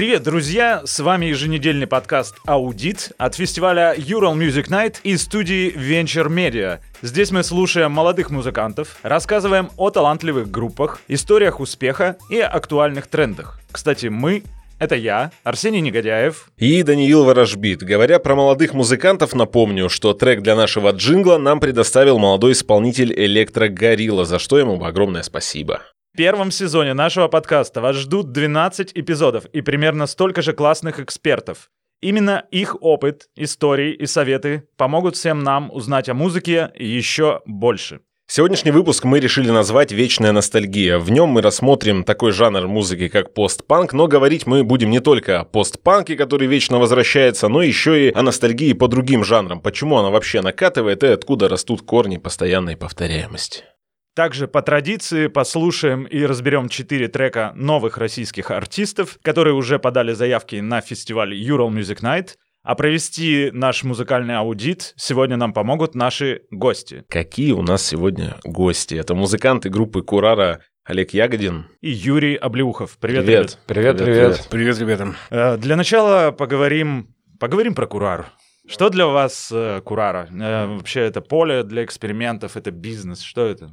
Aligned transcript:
Привет, 0.00 0.22
друзья! 0.22 0.80
С 0.86 0.98
вами 1.00 1.26
еженедельный 1.26 1.86
подкаст 1.86 2.36
«Аудит» 2.46 3.12
от 3.18 3.34
фестиваля 3.34 3.94
Ural 3.94 4.34
Music 4.34 4.68
Night 4.70 4.94
и 5.02 5.14
студии 5.18 5.74
Venture 5.76 6.28
Media. 6.28 6.78
Здесь 7.02 7.30
мы 7.32 7.42
слушаем 7.42 7.92
молодых 7.92 8.30
музыкантов, 8.30 8.96
рассказываем 9.02 9.68
о 9.76 9.90
талантливых 9.90 10.50
группах, 10.50 11.02
историях 11.06 11.60
успеха 11.60 12.16
и 12.30 12.38
актуальных 12.38 13.08
трендах. 13.08 13.60
Кстати, 13.70 14.06
мы 14.06 14.42
это 14.78 14.94
я, 14.94 15.32
Арсений 15.44 15.80
Негодяев. 15.82 16.50
И 16.56 16.82
Даниил 16.82 17.24
Ворожбит. 17.24 17.82
Говоря 17.82 18.20
про 18.20 18.34
молодых 18.34 18.72
музыкантов, 18.72 19.34
напомню, 19.34 19.90
что 19.90 20.14
трек 20.14 20.40
для 20.40 20.56
нашего 20.56 20.92
джингла 20.92 21.36
нам 21.36 21.60
предоставил 21.60 22.18
молодой 22.18 22.52
исполнитель 22.52 23.12
Электро 23.12 23.68
Горилла, 23.68 24.24
за 24.24 24.38
что 24.38 24.58
ему 24.58 24.82
огромное 24.82 25.22
спасибо. 25.22 25.82
В 26.12 26.16
первом 26.16 26.50
сезоне 26.50 26.92
нашего 26.92 27.28
подкаста 27.28 27.80
вас 27.80 27.94
ждут 27.94 28.32
12 28.32 28.92
эпизодов 28.94 29.44
и 29.46 29.60
примерно 29.60 30.06
столько 30.06 30.42
же 30.42 30.52
классных 30.52 30.98
экспертов. 30.98 31.70
Именно 32.02 32.44
их 32.50 32.76
опыт, 32.80 33.28
истории 33.36 33.94
и 33.94 34.06
советы 34.06 34.64
помогут 34.76 35.14
всем 35.14 35.44
нам 35.44 35.70
узнать 35.72 36.08
о 36.08 36.14
музыке 36.14 36.72
еще 36.74 37.42
больше. 37.46 38.00
Сегодняшний 38.26 38.72
выпуск 38.72 39.04
мы 39.04 39.20
решили 39.20 39.50
назвать 39.50 39.92
«Вечная 39.92 40.32
ностальгия». 40.32 40.98
В 40.98 41.10
нем 41.10 41.28
мы 41.28 41.42
рассмотрим 41.42 42.02
такой 42.02 42.32
жанр 42.32 42.66
музыки, 42.66 43.08
как 43.08 43.32
постпанк, 43.32 43.92
но 43.92 44.08
говорить 44.08 44.46
мы 44.46 44.64
будем 44.64 44.90
не 44.90 45.00
только 45.00 45.40
о 45.40 45.44
постпанке, 45.44 46.16
который 46.16 46.48
вечно 46.48 46.78
возвращается, 46.78 47.48
но 47.48 47.62
еще 47.62 48.08
и 48.08 48.12
о 48.12 48.22
ностальгии 48.22 48.72
по 48.72 48.88
другим 48.88 49.22
жанрам. 49.22 49.60
Почему 49.60 49.98
она 49.98 50.10
вообще 50.10 50.42
накатывает 50.42 51.04
и 51.04 51.08
откуда 51.08 51.48
растут 51.48 51.82
корни 51.82 52.18
постоянной 52.18 52.76
повторяемости. 52.76 53.64
Также 54.14 54.48
по 54.48 54.60
традиции 54.60 55.28
послушаем 55.28 56.04
и 56.04 56.24
разберем 56.24 56.68
четыре 56.68 57.08
трека 57.08 57.52
новых 57.54 57.96
российских 57.96 58.50
артистов, 58.50 59.18
которые 59.22 59.54
уже 59.54 59.78
подали 59.78 60.12
заявки 60.12 60.56
на 60.56 60.80
фестиваль 60.80 61.32
Ural 61.34 61.70
Music 61.70 62.00
Night. 62.02 62.30
А 62.62 62.74
провести 62.74 63.50
наш 63.52 63.84
музыкальный 63.84 64.36
аудит 64.36 64.92
сегодня 64.96 65.36
нам 65.36 65.54
помогут 65.54 65.94
наши 65.94 66.42
гости. 66.50 67.04
Какие 67.08 67.52
у 67.52 67.62
нас 67.62 67.82
сегодня 67.82 68.36
гости? 68.44 68.96
Это 68.96 69.14
музыканты 69.14 69.70
группы 69.70 70.02
Курара 70.02 70.60
Олег 70.84 71.14
Ягодин 71.14 71.68
и 71.80 71.90
Юрий 71.90 72.34
Облеухов. 72.34 72.98
Привет, 72.98 73.24
привет. 73.24 73.58
Привет, 73.66 73.96
привет. 73.96 74.46
Привет, 74.48 74.48
привет, 74.50 74.78
ребята. 74.78 75.14
Э, 75.30 75.56
для 75.56 75.76
начала 75.76 76.32
поговорим, 76.32 77.14
поговорим 77.38 77.74
про 77.74 77.86
Курару. 77.86 78.26
Что 78.66 78.90
для 78.90 79.06
вас 79.06 79.50
э, 79.52 79.80
Курара? 79.82 80.28
Э, 80.30 80.66
вообще 80.66 81.00
это 81.00 81.20
поле 81.20 81.62
для 81.62 81.84
экспериментов, 81.84 82.56
это 82.56 82.70
бизнес, 82.70 83.22
что 83.22 83.46
это? 83.46 83.70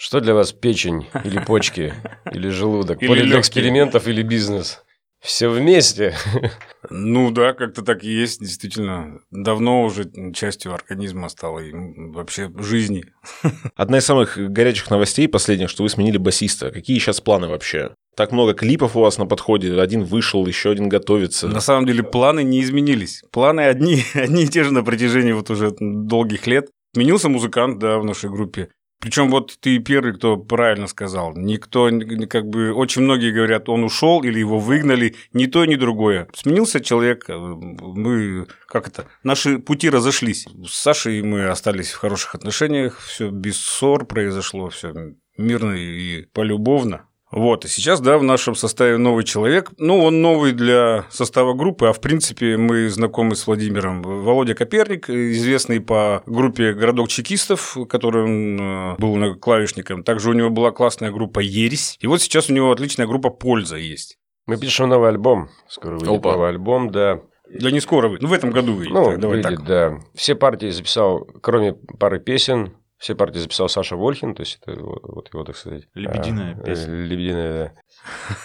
Что 0.00 0.20
для 0.20 0.32
вас 0.32 0.52
печень 0.52 1.08
или 1.24 1.40
почки 1.44 1.92
или 2.32 2.48
желудок? 2.50 3.02
Или 3.02 3.08
Поле 3.08 3.22
для 3.24 3.40
экспериментов 3.40 4.06
или 4.06 4.22
бизнес? 4.22 4.84
Все 5.20 5.48
вместе. 5.48 6.14
Ну 6.90 7.32
да, 7.32 7.52
как-то 7.52 7.82
так 7.82 8.02
и 8.02 8.08
есть, 8.08 8.40
действительно. 8.40 9.18
Давно 9.30 9.82
уже 9.82 10.10
частью 10.32 10.72
организма 10.72 11.28
стало 11.28 11.58
и 11.58 11.72
вообще 11.74 12.50
жизни. 12.56 13.04
Одна 13.74 13.98
из 13.98 14.06
самых 14.06 14.38
горячих 14.38 14.88
новостей 14.88 15.28
последних, 15.28 15.68
что 15.68 15.82
вы 15.82 15.90
сменили 15.90 16.16
басиста. 16.16 16.70
Какие 16.70 16.98
сейчас 16.98 17.20
планы 17.20 17.48
вообще? 17.48 17.90
Так 18.16 18.32
много 18.32 18.54
клипов 18.54 18.96
у 18.96 19.00
вас 19.00 19.18
на 19.18 19.26
подходе, 19.26 19.78
один 19.78 20.04
вышел, 20.04 20.46
еще 20.46 20.70
один 20.70 20.88
готовится. 20.88 21.48
На 21.48 21.60
самом 21.60 21.84
деле 21.84 22.04
планы 22.04 22.42
не 22.42 22.62
изменились. 22.62 23.22
Планы 23.32 23.62
одни, 23.62 24.02
одни 24.14 24.44
и 24.44 24.48
те 24.48 24.62
же 24.64 24.72
на 24.72 24.82
протяжении 24.82 25.32
вот 25.32 25.50
уже 25.50 25.74
долгих 25.78 26.46
лет. 26.46 26.68
Сменился 26.94 27.28
музыкант, 27.28 27.80
да, 27.80 27.98
в 27.98 28.04
нашей 28.04 28.30
группе. 28.30 28.68
Причем 29.00 29.30
вот 29.30 29.56
ты 29.60 29.78
первый, 29.78 30.14
кто 30.14 30.36
правильно 30.36 30.88
сказал. 30.88 31.34
Никто, 31.36 31.88
как 32.28 32.48
бы, 32.48 32.72
очень 32.72 33.02
многие 33.02 33.32
говорят, 33.32 33.68
он 33.68 33.84
ушел 33.84 34.22
или 34.22 34.40
его 34.40 34.58
выгнали, 34.58 35.14
ни 35.32 35.46
то, 35.46 35.64
ни 35.64 35.76
другое. 35.76 36.28
Сменился 36.34 36.80
человек, 36.80 37.28
э, 37.28 37.36
мы, 37.36 38.46
как 38.66 38.88
это, 38.88 39.06
наши 39.22 39.58
пути 39.58 39.88
разошлись. 39.88 40.46
С 40.66 40.74
Сашей 40.74 41.22
мы 41.22 41.46
остались 41.46 41.92
в 41.92 41.98
хороших 41.98 42.34
отношениях, 42.34 42.98
все 42.98 43.30
без 43.30 43.58
ссор 43.58 44.04
произошло, 44.04 44.68
все 44.68 44.92
мирно 45.36 45.72
и 45.72 46.26
полюбовно. 46.32 47.07
Вот, 47.30 47.64
и 47.64 47.68
сейчас, 47.68 48.00
да, 48.00 48.16
в 48.16 48.22
нашем 48.22 48.54
составе 48.54 48.96
новый 48.96 49.24
человек. 49.24 49.70
Ну, 49.76 50.02
он 50.02 50.22
новый 50.22 50.52
для 50.52 51.04
состава 51.10 51.52
группы, 51.52 51.86
а 51.86 51.92
в 51.92 52.00
принципе 52.00 52.56
мы 52.56 52.88
знакомы 52.88 53.36
с 53.36 53.46
Владимиром. 53.46 54.02
Володя 54.02 54.54
Коперник, 54.54 55.10
известный 55.10 55.80
по 55.80 56.22
группе 56.26 56.72
«Городок 56.72 57.08
чекистов», 57.08 57.76
который 57.88 58.24
он 58.24 58.60
э, 58.60 58.96
был 58.96 59.34
клавишником. 59.36 60.04
Также 60.04 60.30
у 60.30 60.32
него 60.32 60.48
была 60.48 60.70
классная 60.70 61.10
группа 61.10 61.40
«Ересь». 61.40 61.96
И 62.00 62.06
вот 62.06 62.22
сейчас 62.22 62.48
у 62.48 62.54
него 62.54 62.72
отличная 62.72 63.06
группа 63.06 63.28
«Польза» 63.28 63.76
есть. 63.76 64.16
Мы 64.46 64.56
пишем 64.56 64.88
новый 64.88 65.10
альбом. 65.10 65.50
Скоро 65.68 65.98
выйдет 65.98 66.08
Опа. 66.08 66.32
новый 66.32 66.48
альбом, 66.48 66.90
да. 66.90 67.20
Да 67.50 67.70
не 67.70 67.80
скоро 67.80 68.08
выйдет, 68.08 68.22
ну 68.22 68.28
в 68.28 68.32
этом 68.32 68.50
году 68.50 68.74
выйдет. 68.74 68.94
Ну, 68.94 69.04
так, 69.04 69.20
давай 69.20 69.42
выйдет, 69.42 69.58
так. 69.58 69.66
да. 69.66 69.98
Все 70.14 70.34
партии 70.34 70.70
записал, 70.70 71.26
кроме 71.42 71.74
пары 71.74 72.20
песен, 72.20 72.74
все 72.98 73.14
партии 73.14 73.38
записал 73.38 73.68
Саша 73.68 73.96
Вольхин, 73.96 74.34
то 74.34 74.42
есть 74.42 74.58
это 74.60 74.78
вот 74.80 75.32
его, 75.32 75.44
так 75.44 75.56
сказать... 75.56 75.84
Лебединая 75.94 76.56
а, 76.56 76.62
песня. 76.62 76.94
Лебединая, 76.94 77.74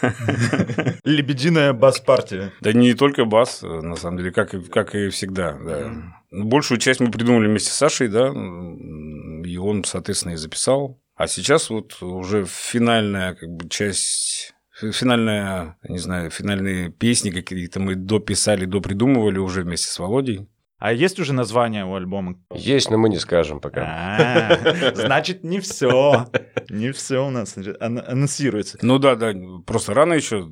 да. 0.01 0.13
Лебединая 1.03 1.73
бас-партия. 1.73 2.53
Да 2.61 2.71
не 2.71 2.93
только 2.93 3.25
бас, 3.25 3.63
на 3.63 3.95
самом 3.95 4.17
деле, 4.17 4.31
как, 4.31 4.53
и, 4.53 4.61
как 4.61 4.93
и 4.93 5.09
всегда, 5.09 5.53
да. 5.53 5.91
Большую 6.31 6.79
часть 6.79 6.99
мы 6.99 7.09
придумали 7.09 7.47
вместе 7.47 7.71
с 7.71 7.75
Сашей, 7.75 8.09
да, 8.09 8.27
и 8.27 9.57
он, 9.57 9.83
соответственно, 9.83 10.33
и 10.33 10.37
записал. 10.37 10.99
А 11.15 11.27
сейчас 11.27 11.69
вот 11.69 12.01
уже 12.01 12.45
финальная 12.45 13.35
как 13.35 13.49
бы, 13.49 13.69
часть 13.69 14.53
финальная, 14.73 15.77
не 15.87 15.99
знаю, 15.99 16.29
финальные 16.29 16.89
песни 16.89 17.29
какие-то 17.29 17.79
мы 17.79 17.95
дописали, 17.95 18.65
допридумывали 18.65 19.37
уже 19.37 19.61
вместе 19.61 19.87
с 19.87 19.99
Володей. 19.99 20.47
А 20.83 20.91
есть 20.91 21.17
уже 21.17 21.31
название 21.31 21.85
у 21.85 21.95
альбома? 21.95 22.35
Есть, 22.53 22.91
но 22.91 22.97
мы 22.97 23.07
не 23.07 23.17
скажем 23.17 23.61
пока. 23.61 24.17
А, 24.19 24.93
значит, 24.95 25.41
не 25.41 25.61
все. 25.61 26.27
Не 26.69 26.91
все 26.91 27.25
у 27.25 27.29
нас 27.29 27.55
анонсируется. 27.79 28.79
Ну 28.81 28.99
да, 28.99 29.15
да, 29.15 29.33
просто 29.65 29.93
рано 29.93 30.11
еще. 30.11 30.45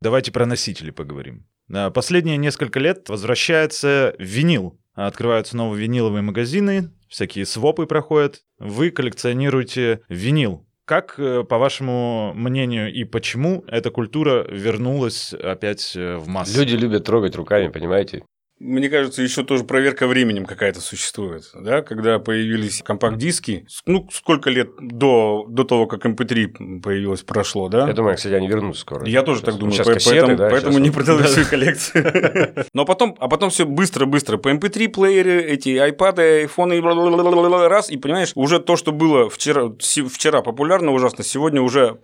Давайте 0.00 0.32
про 0.32 0.44
носители 0.44 0.90
поговорим. 0.90 1.46
Последние 1.94 2.36
несколько 2.36 2.80
лет 2.80 3.08
возвращается 3.08 4.16
винил. 4.18 4.76
Открываются 4.94 5.56
новые 5.56 5.82
виниловые 5.82 6.22
магазины, 6.22 6.90
всякие 7.08 7.46
свопы 7.46 7.86
проходят. 7.86 8.42
Вы 8.58 8.90
коллекционируете 8.90 10.00
винил. 10.08 10.66
Как, 10.84 11.14
э, 11.18 11.42
по 11.42 11.58
вашему 11.58 12.32
мнению, 12.34 12.92
и 12.92 13.04
почему 13.04 13.64
эта 13.66 13.90
культура 13.90 14.46
вернулась 14.48 15.34
опять 15.34 15.94
э, 15.96 16.16
в 16.16 16.28
массы? 16.28 16.58
Люди 16.58 16.74
любят 16.76 17.04
трогать 17.04 17.34
руками, 17.34 17.68
понимаете? 17.68 18.24
Мне 18.58 18.88
кажется, 18.88 19.22
еще 19.22 19.44
тоже 19.44 19.64
проверка 19.64 20.06
временем 20.06 20.46
какая-то 20.46 20.80
существует, 20.80 21.50
да, 21.54 21.82
когда 21.82 22.18
появились 22.18 22.82
компакт-диски, 22.82 23.66
ну, 23.84 24.08
сколько 24.10 24.48
лет 24.48 24.70
до, 24.80 25.44
до 25.46 25.64
того, 25.64 25.86
как 25.86 26.06
MP3 26.06 26.56
эм 26.58 26.80
появилось, 26.80 27.22
прошло, 27.22 27.68
да? 27.68 27.86
Я 27.86 27.92
думаю, 27.92 28.16
кстати, 28.16 28.32
они 28.32 28.48
вернутся 28.48 28.80
скоро. 28.80 29.06
Я 29.06 29.22
тоже 29.22 29.42
так 29.42 29.56
думаю, 29.56 29.72
сейчас 29.74 29.86
кассеты, 29.86 30.20
поэтому, 30.20 30.36
да, 30.38 30.48
поэтому 30.48 30.72
сейчас... 30.72 30.82
не 30.82 30.90
продал 30.90 31.18
свою 31.18 31.46
коллекцию. 31.46 32.66
Но 32.72 32.86
потом, 32.86 33.14
а 33.20 33.28
потом 33.28 33.50
все 33.50 33.66
быстро-быстро, 33.66 34.38
по 34.38 34.48
MP3 34.48 34.86
эм 34.86 35.26
эти 35.52 35.68
iPad, 35.68 36.40
айфоны, 36.40 36.80
раз, 37.68 37.90
и 37.90 37.98
понимаешь, 37.98 38.32
уже 38.34 38.58
то, 38.58 38.76
что 38.76 38.92
было 38.92 39.28
вчера, 39.28 39.70
вчера 39.78 40.40
популярно 40.40 40.92
ужасно, 40.92 41.24
сегодня 41.24 41.60
уже 41.60 41.98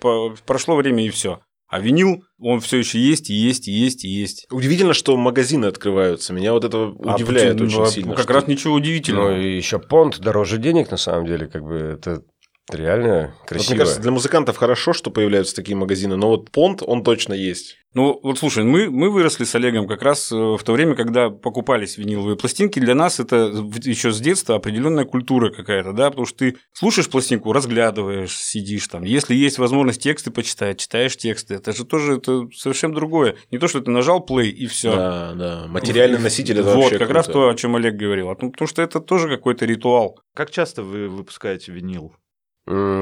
прошло 0.47 0.77
время 0.77 1.07
и 1.07 1.09
все. 1.09 1.41
А 1.73 1.81
винил, 1.81 2.23
он 2.39 2.61
все 2.61 2.77
еще 2.77 3.01
есть, 3.01 3.31
и 3.31 3.33
есть, 3.33 3.67
и 3.67 3.73
есть, 3.73 4.05
и 4.05 4.09
есть. 4.09 4.47
Удивительно, 4.51 4.93
что 4.93 5.17
магазины 5.17 5.65
открываются. 5.65 6.35
Меня 6.35 6.53
вот 6.53 6.65
это 6.65 6.93
а 7.03 7.15
удивляет 7.15 7.55
почему? 7.55 7.67
очень 7.67 7.79
ну, 7.79 7.87
сильно. 7.87 8.15
Как 8.15 8.25
что... 8.25 8.33
раз 8.35 8.47
ничего 8.47 8.75
удивительного. 8.75 9.31
Ну, 9.31 9.41
и 9.41 9.57
еще 9.57 9.79
понт 9.79 10.21
дороже 10.21 10.59
денег, 10.59 10.91
на 10.91 10.99
самом 10.99 11.27
деле, 11.27 11.47
как 11.47 11.63
бы 11.63 11.77
это 11.77 12.25
реально 12.71 13.35
красиво. 13.47 13.63
Вот, 13.63 13.71
мне 13.71 13.79
кажется, 13.79 14.01
для 14.01 14.11
музыкантов 14.11 14.57
хорошо, 14.57 14.93
что 14.93 15.11
появляются 15.11 15.55
такие 15.55 15.77
магазины, 15.77 16.17
но 16.17 16.29
вот 16.29 16.51
понт, 16.51 16.83
он 16.85 17.03
точно 17.03 17.35
есть. 17.35 17.77
Ну, 17.95 18.19
вот 18.23 18.39
слушай, 18.39 18.65
мы, 18.65 18.89
мы 18.89 19.11
выросли 19.11 19.45
с 19.45 19.55
Олегом 19.55 19.87
как 19.87 20.01
раз 20.01 20.33
э, 20.33 20.35
в 20.35 20.61
то 20.65 20.73
время, 20.73 20.95
когда 20.95 21.29
покупались 21.29 21.99
виниловые 21.99 22.37
пластинки. 22.37 22.79
Для 22.79 22.95
нас 22.95 23.21
это 23.21 23.53
еще 23.85 24.13
с 24.13 24.21
детства 24.21 24.55
определенная 24.55 25.05
культура 25.05 25.51
какая-то, 25.51 25.93
да, 25.93 26.09
потому 26.09 26.25
что 26.25 26.39
ты 26.39 26.57
слушаешь 26.73 27.11
пластинку, 27.11 27.53
разглядываешь, 27.53 28.35
сидишь 28.35 28.89
там. 28.89 29.03
Если 29.03 29.35
есть 29.35 29.59
возможность 29.59 30.03
тексты 30.03 30.31
почитать, 30.31 30.79
читаешь 30.79 31.19
тексты. 31.19 31.57
Это 31.57 31.75
же 31.75 31.85
тоже 31.85 32.17
это 32.17 32.49
совершенно 32.55 32.95
другое. 32.95 33.37
Не 33.51 33.59
то, 33.59 33.69
что 33.69 33.81
ты 33.83 33.91
нажал 33.91 34.25
play 34.27 34.49
и 34.49 34.67
все. 34.67 34.97
Да, 34.97 35.33
да. 35.35 35.67
Материальный 35.69 36.19
носитель 36.19 36.61
это 36.61 36.71
Вот, 36.71 36.77
вообще 36.77 36.99
как 36.99 37.09
круто. 37.09 37.15
раз 37.15 37.27
то, 37.27 37.49
о 37.51 37.55
чем 37.55 37.77
Олег 37.77 37.97
говорил. 37.97 38.29
Потому 38.35 38.67
что 38.67 38.81
это 38.81 39.01
тоже 39.01 39.29
какой-то 39.29 39.67
ритуал. 39.67 40.19
Как 40.33 40.51
часто 40.51 40.83
вы 40.83 41.09
выпускаете 41.09 41.73
винил? 41.73 42.15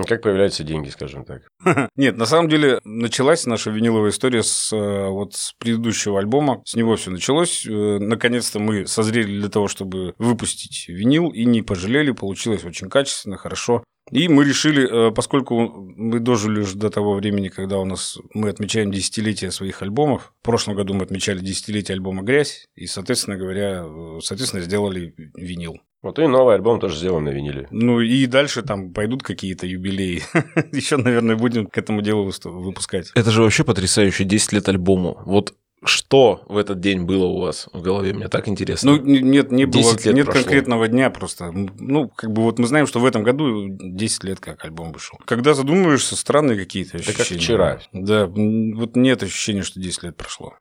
Как 0.07 0.23
появляются 0.23 0.65
деньги, 0.65 0.89
скажем 0.89 1.25
так. 1.25 1.43
Нет, 1.97 2.17
на 2.17 2.27
самом 2.27 2.49
деле 2.49 2.81
началась 2.85 3.47
наша 3.47 3.71
виниловая 3.71 4.11
история 4.11 4.43
с, 4.43 4.73
э, 4.73 5.09
вот, 5.09 5.35
с 5.35 5.53
предыдущего 5.59 6.19
альбома. 6.19 6.63
С 6.65 6.75
него 6.75 6.97
все 6.97 7.11
началось. 7.11 7.67
Э, 7.67 7.99
Наконец-то 7.99 8.59
мы 8.59 8.87
созрели 8.87 9.39
для 9.39 9.49
того, 9.49 9.69
чтобы 9.69 10.15
выпустить 10.19 10.89
винил, 10.89 11.31
и 11.31 11.45
не 11.45 11.63
пожалели. 11.63 12.11
Получилось 12.11 12.65
очень 12.65 12.89
качественно, 12.89 13.37
хорошо. 13.37 13.85
И 14.11 14.29
мы 14.29 14.45
решили, 14.45 15.09
э, 15.09 15.13
поскольку 15.13 15.69
мы 15.97 16.19
дожили 16.19 16.61
уже 16.61 16.77
до 16.77 16.91
того 16.91 17.15
времени, 17.15 17.49
когда 17.49 17.79
у 17.79 17.85
нас 17.85 18.19
мы 18.35 18.49
отмечаем 18.49 18.91
десятилетие 18.91 19.53
своих 19.53 19.83
альбомов. 19.83 20.33
В 20.41 20.45
прошлом 20.45 20.75
году 20.75 20.95
мы 20.95 21.05
отмечали 21.05 21.39
десятилетие 21.39 21.95
альбома 21.95 22.23
«Грязь», 22.23 22.65
и, 22.75 22.87
соответственно 22.87 23.37
говоря, 23.37 23.87
соответственно, 24.21 24.63
сделали 24.63 25.15
винил. 25.37 25.81
Вот 26.03 26.19
и 26.19 26.27
новый 26.27 26.55
альбом 26.55 26.81
тоже 26.81 26.97
сделан 26.97 27.25
на 27.25 27.29
виниле. 27.29 27.69
Ну 27.71 28.01
и 28.01 28.27
дальше 28.27 28.63
там 28.63 28.93
пойдут 28.93 29.23
какие-то 29.23 29.67
юбилеи. 29.67 30.23
Еще, 30.73 30.97
наверное, 30.97 31.37
будем 31.37 31.67
к 31.67 31.77
этому 31.77 32.01
делу 32.01 32.31
выпускать. 32.45 33.11
Это 33.15 33.31
же 33.31 33.43
вообще 33.43 33.65
потрясающе, 33.65 34.25
10 34.25 34.53
лет 34.53 34.69
альбому. 34.69 35.21
Вот 35.27 35.55
что 35.83 36.43
в 36.47 36.59
этот 36.59 36.81
день 36.81 37.05
было 37.05 37.25
у 37.25 37.41
вас 37.41 37.69
в 37.73 37.81
голове? 37.81 38.13
Мне 38.13 38.29
так 38.29 38.49
интересно. 38.49 38.93
Ну, 38.93 39.03
нет, 39.03 39.51
не 39.51 39.65
было, 39.65 39.83
10 39.83 40.07
лет 40.07 40.15
нет 40.15 40.27
прошло. 40.27 40.43
конкретного 40.43 40.89
дня 40.89 41.11
просто. 41.11 41.53
Ну, 41.53 42.09
как 42.09 42.33
бы 42.33 42.43
вот 42.43 42.59
мы 42.59 42.67
знаем, 42.67 42.87
что 42.87 43.01
в 43.01 43.07
этом 43.07 43.23
году 43.23 43.67
10 43.69 44.25
лет 44.25 44.41
как 44.41 44.63
альбом 44.65 44.93
вышел. 44.93 45.19
Когда 45.25 45.55
задумываешься, 45.55 46.17
странные 46.17 46.59
какие-то 46.59 46.99
как 46.99 47.21
ощущения. 47.21 47.41
вчера. 47.41 47.81
Да, 47.93 48.27
вот 48.27 48.95
нет 48.97 49.23
ощущения, 49.23 49.63
что 49.63 49.81
10 49.81 50.03
лет 50.03 50.17
прошло. 50.17 50.55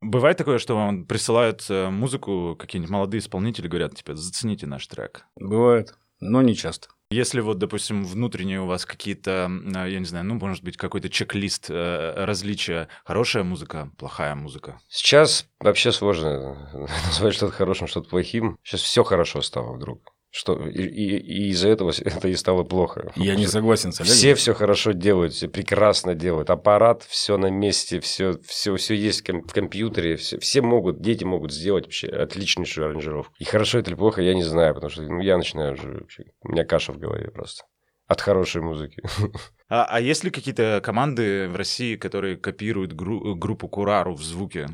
Бывает 0.00 0.36
такое, 0.36 0.58
что 0.58 0.74
вам 0.74 1.06
присылают 1.06 1.64
э, 1.70 1.88
музыку, 1.88 2.56
какие-нибудь 2.58 2.90
молодые 2.90 3.20
исполнители 3.20 3.68
говорят, 3.68 3.94
типа, 3.94 4.14
зацените 4.14 4.66
наш 4.66 4.86
трек. 4.86 5.26
Бывает, 5.36 5.94
но 6.20 6.42
не 6.42 6.54
часто. 6.54 6.88
Если 7.10 7.40
вот, 7.40 7.58
допустим, 7.58 8.04
внутренние 8.04 8.60
у 8.60 8.66
вас 8.66 8.84
какие-то, 8.84 9.48
э, 9.48 9.90
я 9.90 9.98
не 9.98 10.04
знаю, 10.04 10.24
ну, 10.24 10.34
может 10.34 10.64
быть, 10.64 10.76
какой-то 10.76 11.08
чек-лист 11.08 11.66
э, 11.70 12.24
различия, 12.24 12.88
хорошая 13.04 13.44
музыка, 13.44 13.90
плохая 13.96 14.34
музыка. 14.34 14.80
Сейчас 14.88 15.46
вообще 15.60 15.92
сложно 15.92 16.68
назвать 17.06 17.34
что-то 17.34 17.52
хорошим, 17.52 17.86
что-то 17.86 18.08
плохим. 18.08 18.58
Сейчас 18.62 18.80
все 18.82 19.04
хорошо 19.04 19.40
стало 19.40 19.72
вдруг. 19.74 20.15
Что, 20.38 20.68
и, 20.68 20.82
и- 20.82 21.16
и 21.16 21.48
из-за 21.48 21.70
этого 21.70 21.92
это 22.04 22.28
и 22.28 22.34
стало 22.34 22.62
плохо. 22.62 23.10
Я 23.16 23.36
не 23.36 23.46
согласен 23.46 23.90
с 23.92 24.00
Олегом. 24.00 24.14
Все 24.16 24.34
все 24.34 24.52
хорошо 24.52 24.92
делают, 24.92 25.32
все 25.32 25.48
прекрасно 25.48 26.14
делают. 26.14 26.50
Аппарат, 26.50 27.04
все 27.04 27.38
на 27.38 27.46
месте, 27.50 28.00
все, 28.00 28.38
все, 28.46 28.76
все 28.76 28.94
есть 28.94 29.22
в 29.22 29.24
ком- 29.24 29.42
в 29.48 29.52
компьютере. 29.54 30.16
Все, 30.16 30.38
все 30.38 30.60
могут, 30.60 31.00
дети 31.00 31.24
могут 31.24 31.52
сделать 31.52 31.84
вообще 31.84 32.08
отличнейшую 32.08 32.88
аранжировку. 32.90 33.32
И 33.38 33.44
хорошо 33.44 33.78
это 33.78 33.88
или 33.90 33.96
плохо, 33.96 34.20
я 34.20 34.34
не 34.34 34.42
знаю, 34.42 34.74
потому 34.74 34.90
что 34.90 35.02
ну, 35.04 35.20
я 35.22 35.38
начинаю 35.38 35.72
уже... 35.72 35.88
вообще- 36.00 36.24
У 36.42 36.52
меня 36.52 36.64
каша 36.64 36.92
в 36.92 36.98
голове 36.98 37.30
просто. 37.30 37.64
От 38.06 38.20
хорошей 38.20 38.60
музыки. 38.60 39.02
А, 39.68 39.84
а 39.90 40.00
есть 40.00 40.22
ли 40.22 40.30
какие-то 40.30 40.80
команды 40.80 41.48
в 41.48 41.56
России, 41.56 41.96
которые 41.96 42.36
копируют 42.36 42.92
гру- 42.92 43.34
группу 43.34 43.68
Курару 43.68 44.14
в 44.14 44.22
звуке? 44.22 44.68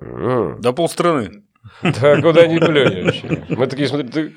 М. 0.00 0.60
Да 0.60 0.72
полстраны. 0.72 1.42
Да 1.82 2.20
куда 2.22 2.46
ни 2.46 2.58
плюнь 2.58 3.04
вообще. 3.04 3.44
Мы 3.48 3.66
такие 3.66 3.88
смотрим. 3.88 4.32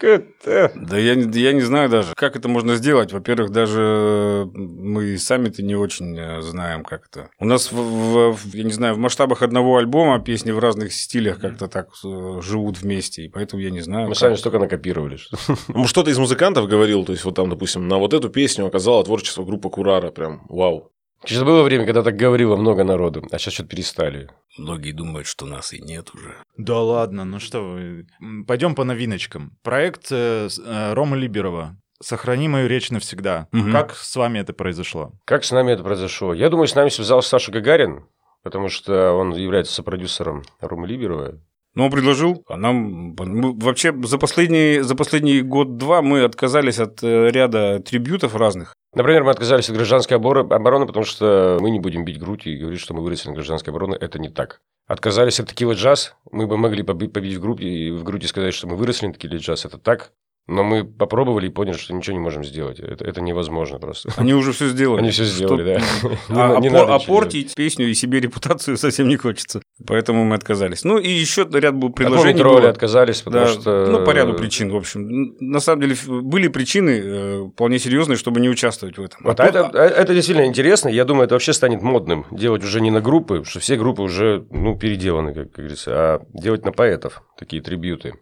Да 0.76 0.98
я, 0.98 1.16
не- 1.16 1.40
я 1.40 1.54
не 1.54 1.62
знаю 1.62 1.90
даже, 1.90 2.14
как 2.16 2.36
это 2.36 2.48
можно 2.50 2.76
сделать. 2.76 3.12
Во-первых, 3.14 3.52
даже 3.52 4.50
мы 4.54 5.18
сами-то 5.18 5.64
не 5.64 5.76
очень 5.76 6.18
э, 6.18 6.42
знаем, 6.42 6.84
как 6.84 7.08
это. 7.12 7.30
У 7.40 7.46
нас, 7.46 7.72
в, 7.72 8.32
в- 8.34 8.54
я 8.54 8.64
не 8.64 8.72
знаю, 8.72 8.96
в 8.96 8.98
масштабах 8.98 9.42
одного 9.42 9.78
альбома 9.78 10.20
песни 10.20 10.52
в 10.52 10.60
разных 10.60 10.94
стилях 10.94 11.40
как-то 11.40 11.68
так 11.68 11.90
э, 12.06 12.40
живут 12.42 12.80
вместе, 12.82 13.24
и 13.24 13.30
поэтому 13.30 13.62
я 13.62 13.70
не 13.72 13.82
знаю. 13.82 14.04
Мы 14.08 14.14
как. 14.14 14.20
сами 14.20 14.36
столько 14.36 14.60
накопировали. 14.60 15.18
что- 15.18 15.38
Ну, 15.70 15.86
что-то 15.88 16.10
из 16.12 16.18
музыкантов 16.18 16.68
говорил, 16.68 17.06
то 17.06 17.12
есть 17.12 17.24
вот 17.26 17.36
там, 17.36 17.50
допустим, 17.50 17.88
на 17.88 17.98
вот 17.98 18.14
эту 18.14 18.30
песню 18.30 18.66
оказала 18.66 19.04
творчество 19.04 19.44
группы 19.44 19.70
Курара, 19.70 20.12
прям 20.12 20.46
вау. 20.50 20.92
Сейчас 21.26 21.44
было 21.44 21.64
время, 21.64 21.86
когда 21.86 22.02
так 22.02 22.16
говорило 22.16 22.56
много 22.56 22.84
народу, 22.84 23.28
а 23.32 23.38
сейчас 23.38 23.56
что-то 23.56 23.70
перестали. 23.70 24.30
Многие 24.58 24.92
думают, 24.92 25.28
что 25.28 25.46
нас 25.46 25.74
и 25.74 25.82
нет 25.82 26.10
уже. 26.14 26.36
Да 26.58 26.80
ладно, 26.80 27.26
ну 27.26 27.40
что 27.40 27.62
вы. 27.62 28.08
Пойдем 28.48 28.76
по 28.76 28.84
новиночкам. 28.84 29.58
Проект 29.62 30.08
э, 30.12 30.48
э, 30.48 30.94
Ромы 30.94 31.18
Либерова. 31.18 31.78
Сохрани 32.02 32.48
мою 32.48 32.70
речь 32.70 32.92
навсегда. 32.92 33.48
Мгм. 33.52 33.74
Как 33.74 33.96
с 33.96 34.16
вами 34.16 34.40
это 34.40 34.54
произошло? 34.54 35.12
Как 35.26 35.44
с 35.44 35.52
нами 35.52 35.74
это 35.74 35.84
произошло? 35.84 36.34
Я 36.34 36.50
думаю, 36.50 36.68
с 36.68 36.76
нами 36.76 36.90
связался 36.90 37.30
Саша 37.30 37.52
Гагарин, 37.52 38.06
потому 38.42 38.70
что 38.70 39.12
он 39.14 39.36
является 39.36 39.74
сопродюсером 39.74 40.44
Ромы 40.62 40.88
Либерова. 40.88 41.40
Но 41.76 41.86
он 41.86 41.92
предложил, 41.92 42.44
а 42.48 42.58
нам... 42.58 43.16
мы 43.18 43.58
вообще 43.60 43.94
за 44.04 44.18
последний, 44.18 44.80
за 44.80 44.96
последний 44.96 45.42
год-два 45.42 46.02
мы 46.02 46.24
отказались 46.24 46.80
от 46.80 47.04
э, 47.04 47.30
ряда 47.30 47.80
трибютов 47.80 48.36
разных. 48.36 48.76
Например, 48.94 49.24
мы 49.24 49.32
отказались 49.32 49.70
от 49.70 49.76
гражданской 49.76 50.18
обороны, 50.18 50.88
потому 50.88 51.06
что 51.06 51.58
мы 51.62 51.70
не 51.70 51.80
будем 51.80 52.06
бить 52.06 52.20
грудь 52.20 52.48
и 52.48 52.58
говорить, 52.58 52.80
что 52.80 52.94
мы 52.94 53.02
выросли 53.02 53.30
на 53.30 53.36
гражданской 53.36 53.72
обороне. 53.72 53.96
Это 53.96 54.18
не 54.18 54.30
так. 54.30 54.62
Отказались 54.88 55.40
от 55.40 55.48
текила 55.50 55.74
джаз. 55.74 56.16
Мы 56.32 56.48
бы 56.48 56.58
могли 56.58 56.82
поби- 56.82 57.08
побить 57.08 57.38
в 57.38 57.56
и 57.60 57.92
в 57.92 58.04
грудь 58.04 58.24
и 58.24 58.28
сказать, 58.28 58.56
что 58.56 58.68
мы 58.68 58.76
выросли 58.76 59.06
на 59.06 59.14
текиле 59.14 59.38
джаз. 59.38 59.66
Это 59.66 59.78
так. 59.78 60.14
Но 60.50 60.64
мы 60.64 60.84
попробовали 60.84 61.46
и 61.48 61.50
поняли, 61.50 61.78
что 61.78 61.94
ничего 61.94 62.14
не 62.14 62.20
можем 62.20 62.44
сделать. 62.44 62.80
Это, 62.80 63.06
это 63.06 63.22
невозможно 63.22 63.78
просто. 63.78 64.12
Они 64.18 64.34
уже 64.34 64.52
все 64.52 64.68
сделали. 64.70 65.02
Они 65.02 65.12
все 65.12 65.24
сделали, 65.24 65.64
да. 65.64 66.10
Не 66.30 66.42
А, 66.42 66.60
не 66.60 66.70
а 66.70 67.00
портить 67.00 67.54
песню 67.54 67.88
и 67.88 67.94
себе 67.94 68.20
репутацию 68.20 68.76
совсем 68.78 69.08
не 69.08 69.16
хочется. 69.16 69.62
Поэтому 69.86 70.26
мы 70.26 70.36
отказались. 70.36 70.84
Ну, 70.84 70.98
и 70.98 71.10
еще 71.10 71.48
ряд 71.54 71.76
был. 71.76 71.90
От 71.90 71.96
предложений. 71.96 72.44
Было. 72.44 72.70
отказались, 72.70 73.22
потому 73.22 73.46
Да, 73.46 73.52
что... 73.52 73.86
Ну, 73.86 74.04
по 74.04 74.12
ряду 74.12 74.34
причин, 74.34 74.72
в 74.72 74.76
общем. 74.76 75.36
На 75.40 75.60
самом 75.60 75.82
деле, 75.82 75.96
были 76.08 76.48
причины 76.48 77.02
э, 77.04 77.50
вполне 77.54 77.78
серьезные, 77.78 78.18
чтобы 78.18 78.40
не 78.40 78.50
участвовать 78.50 78.98
в 78.98 79.04
этом. 79.04 79.20
Вот 79.24 79.40
А 79.40 79.46
это, 79.46 79.66
то- 79.66 79.78
это 79.78 80.14
действительно 80.16 80.46
интересно. 80.46 80.90
Я 80.90 81.06
думаю, 81.06 81.26
это 81.26 81.36
вообще 81.36 81.54
станет 81.54 81.84
модным. 81.84 82.26
Делать 82.32 82.64
уже 82.64 82.82
не 82.82 82.90
на 82.90 83.02
группы, 83.02 83.44
что 83.46 83.60
все 83.60 83.78
группы 83.78 84.02
уже 84.02 84.48
ну, 84.50 84.76
переделаны, 84.76 85.34
как 85.34 85.52
говорится, 85.52 85.92
а 85.94 86.22
делать 86.34 86.66
на 86.66 86.72
поэтов 86.72 87.22
такие 87.38 87.62
трибьюты. 87.62 88.16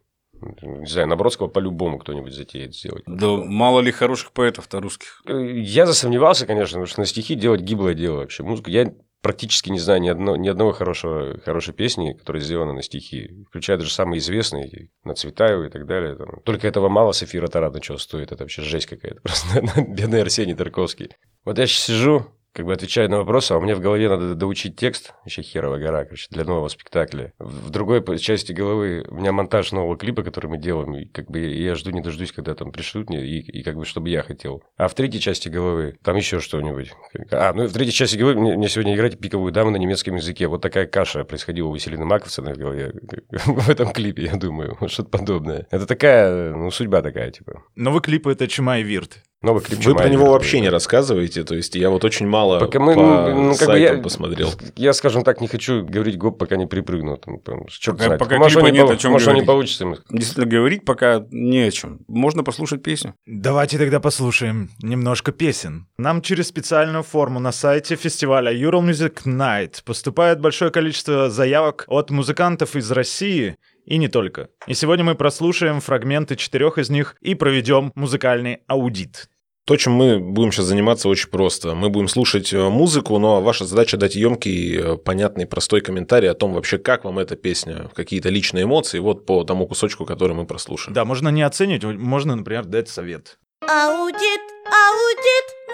Не 0.62 0.86
знаю, 0.86 1.08
на 1.08 1.16
Бродского 1.16 1.48
по-любому 1.48 2.00
кто-нибудь 2.00 2.34
затеет 2.34 2.76
сделать. 2.76 3.04
Да 3.08 3.28
мало 3.38 3.80
ли 3.80 3.92
хороших 3.92 4.32
поэтов-то 4.32 4.80
русских. 4.80 5.22
Э, 5.26 5.52
Я 5.58 5.86
засомневался, 5.86 6.46
конечно, 6.46 6.74
потому 6.76 6.86
что 6.88 7.00
на 7.02 7.06
стихи 7.06 7.36
делать 7.36 7.62
гиблое 7.62 7.94
дело 7.94 8.18
вообще. 8.18 8.44
Музыка, 8.44 8.72
я 8.72 8.94
практически 9.22 9.70
не 9.70 9.80
знаю 9.80 10.00
ни, 10.02 10.10
одно, 10.10 10.36
ни 10.36 10.48
одного 10.48 10.72
хорошего, 10.72 11.40
хорошей 11.44 11.74
песни, 11.74 12.14
которая 12.14 12.42
сделана 12.42 12.74
на 12.74 12.82
стихи, 12.82 13.46
включая 13.50 13.78
даже 13.78 13.92
самые 13.92 14.20
известные, 14.20 14.90
на 15.04 15.16
Цветаева 15.16 15.66
и 15.66 15.70
так 15.70 15.86
далее. 15.86 16.16
Там. 16.16 16.42
Только 16.46 16.68
этого 16.68 16.88
мало 16.88 17.12
Софира 17.12 17.48
Тарадна 17.48 17.82
чего 17.82 17.98
стоит, 17.98 18.32
это 18.32 18.44
вообще 18.44 18.62
жесть 18.62 18.86
какая-то. 18.86 19.22
Просто 19.24 19.82
бедный 19.82 20.22
Арсений 20.22 20.56
Тарковский. 20.56 21.10
Вот 21.44 21.58
я 21.58 21.68
сейчас 21.68 21.86
сижу, 21.86 22.28
как 22.58 22.66
бы 22.66 22.74
отвечаю 22.74 23.08
на 23.08 23.18
вопросы, 23.18 23.52
а 23.52 23.58
у 23.58 23.62
меня 23.62 23.76
в 23.76 23.82
голове 23.82 24.10
надо 24.10 24.34
доучить 24.34 24.76
текст, 24.76 25.14
еще 25.26 25.44
херова 25.44 25.78
гора, 25.78 26.06
короче, 26.06 26.26
для 26.32 26.44
нового 26.44 26.70
спектакля. 26.70 27.32
В 27.38 27.70
другой 27.70 28.04
части 28.18 28.52
головы 28.52 29.06
у 29.08 29.14
меня 29.14 29.32
монтаж 29.32 29.72
нового 29.74 29.96
клипа, 29.96 30.24
который 30.24 30.48
мы 30.48 30.58
делаем, 30.58 30.96
и 30.96 31.06
как 31.06 31.30
бы 31.30 31.38
я 31.38 31.76
жду 31.76 31.92
не 31.92 32.02
дождусь, 32.02 32.32
когда 32.32 32.56
там 32.56 32.72
пришлют 32.72 33.12
мне, 33.12 33.24
и, 33.24 33.42
и 33.42 33.62
как 33.62 33.76
бы 33.76 33.86
чтобы 33.86 34.10
я 34.10 34.24
хотел. 34.24 34.64
А 34.76 34.88
в 34.88 34.96
третьей 34.96 35.22
части 35.22 35.50
головы 35.50 36.00
там 36.04 36.16
еще 36.16 36.40
что-нибудь. 36.40 36.94
А, 37.30 37.54
ну 37.54 37.68
в 37.68 37.74
третьей 37.74 37.94
части 37.94 38.18
головы 38.18 38.42
мне, 38.42 38.58
мне 38.58 38.70
сегодня 38.70 38.96
играть 38.96 39.20
пиковую 39.20 39.52
даму 39.52 39.70
на 39.70 39.78
немецком 39.78 40.16
языке. 40.16 40.48
Вот 40.48 40.64
такая 40.64 40.88
каша 40.88 41.26
происходила 41.26 41.68
у 41.68 41.76
Веселины 41.76 42.06
Маковцева 42.06 42.56
в 42.56 42.58
голове 42.58 42.92
в 43.46 43.70
этом 43.70 43.94
клипе, 43.94 44.24
я 44.24 44.36
думаю, 44.36 44.80
что-то 44.88 45.10
подобное. 45.10 45.68
Это 45.70 45.86
такая, 45.86 46.56
ну, 46.56 46.72
судьба 46.72 47.04
такая, 47.04 47.30
типа. 47.30 47.62
Новый 47.76 48.02
клип— 48.02 48.26
это 48.28 48.48
Чума 48.48 48.80
и 48.80 48.84
Вирт. 48.84 49.20
Новый 49.44 49.62
клип 49.62 49.80
Вы 49.86 49.94
про 49.94 50.10
него 50.10 50.32
вообще 50.32 50.60
не 50.60 50.70
рассказываете, 50.70 51.44
то 51.44 51.54
есть 51.56 51.76
я 51.76 51.92
вот 51.92 52.04
очень 52.04 52.28
мало 52.28 52.60
Пока 52.60 52.80
мы, 52.80 52.96
по 52.96 53.02
ну, 53.02 53.52
как 53.56 53.68
бы 53.68 53.74
сайтам 53.74 53.98
я, 53.98 54.04
посмотрел. 54.04 54.50
Я, 54.76 54.94
скажем 54.94 55.24
так, 55.24 55.42
не 55.42 55.48
хочу 55.48 55.86
говорить 55.86 56.18
гоп, 56.18 56.40
пока 56.40 56.56
не 56.56 56.66
припрыгну. 56.66 57.18
Там, 57.18 57.40
там, 57.40 57.68
чёрт 57.68 57.98
Пока- 57.98 58.06
знает. 58.06 58.20
пока 58.20 58.38
может, 58.38 58.60
клипа 58.60 58.72
не 58.74 58.80
нет, 58.80 58.90
о 58.90 58.98
чём 58.98 59.12
может, 59.12 59.28
не 59.28 59.32
говорить. 59.34 59.48
получится. 59.48 59.86
Действительно, 60.10 60.48
говорить 60.48 60.86
пока 60.86 61.24
не 61.30 61.60
о 61.60 61.72
чем. 61.72 62.00
Можно 62.08 62.44
послушать 62.44 62.82
песню. 62.82 63.14
Давайте 63.28 63.78
тогда 63.78 64.00
послушаем 64.00 64.72
немножко 64.82 65.32
песен. 65.32 65.88
Нам 66.00 66.24
через 66.24 66.48
специальную 66.48 67.04
форму 67.04 67.40
на 67.40 67.52
сайте 67.52 67.96
фестиваля 67.96 68.52
Ural 68.52 68.82
Music 68.90 69.24
Night 69.26 69.84
поступает 69.86 70.40
большое 70.40 70.72
количество 70.72 71.30
заявок 71.30 71.86
от 71.88 72.10
музыкантов 72.10 72.76
из 72.76 72.90
России 72.92 73.56
и 73.88 73.98
не 73.98 74.10
только. 74.10 74.50
И 74.68 74.74
сегодня 74.74 75.06
мы 75.06 75.16
прослушаем 75.16 75.80
фрагменты 75.80 76.36
четырех 76.36 76.78
из 76.78 76.90
них 76.90 77.16
и 77.22 77.34
проведем 77.34 77.92
музыкальный 77.96 78.60
аудит. 78.68 79.30
То, 79.66 79.76
чем 79.76 79.94
мы 79.94 80.20
будем 80.20 80.54
сейчас 80.54 80.66
заниматься, 80.66 81.10
очень 81.10 81.30
просто. 81.30 81.76
Мы 81.76 81.90
будем 81.90 82.08
слушать 82.08 82.54
э, 82.54 82.70
музыку, 82.70 83.18
но 83.18 83.42
ваша 83.42 83.66
задача 83.66 83.98
дать 83.98 84.16
емкий, 84.16 84.78
э, 84.78 84.98
понятный, 84.98 85.46
простой 85.46 85.82
комментарий 85.82 86.30
о 86.30 86.34
том 86.36 86.54
вообще, 86.54 86.78
как 86.78 87.04
вам 87.04 87.20
эта 87.20 87.36
песня, 87.36 87.90
какие-то 87.94 88.30
личные 88.30 88.64
эмоции, 88.64 89.00
вот 89.00 89.26
по 89.26 89.44
тому 89.44 89.68
кусочку, 89.68 90.06
который 90.06 90.38
мы 90.38 90.46
прослушаем. 90.46 90.94
Да, 90.94 91.04
можно 91.04 91.28
не 91.30 91.42
оценивать, 91.42 91.84
можно, 91.84 92.36
например, 92.36 92.64
дать 92.64 92.88
совет. 92.88 93.40
Аудит, 93.62 94.42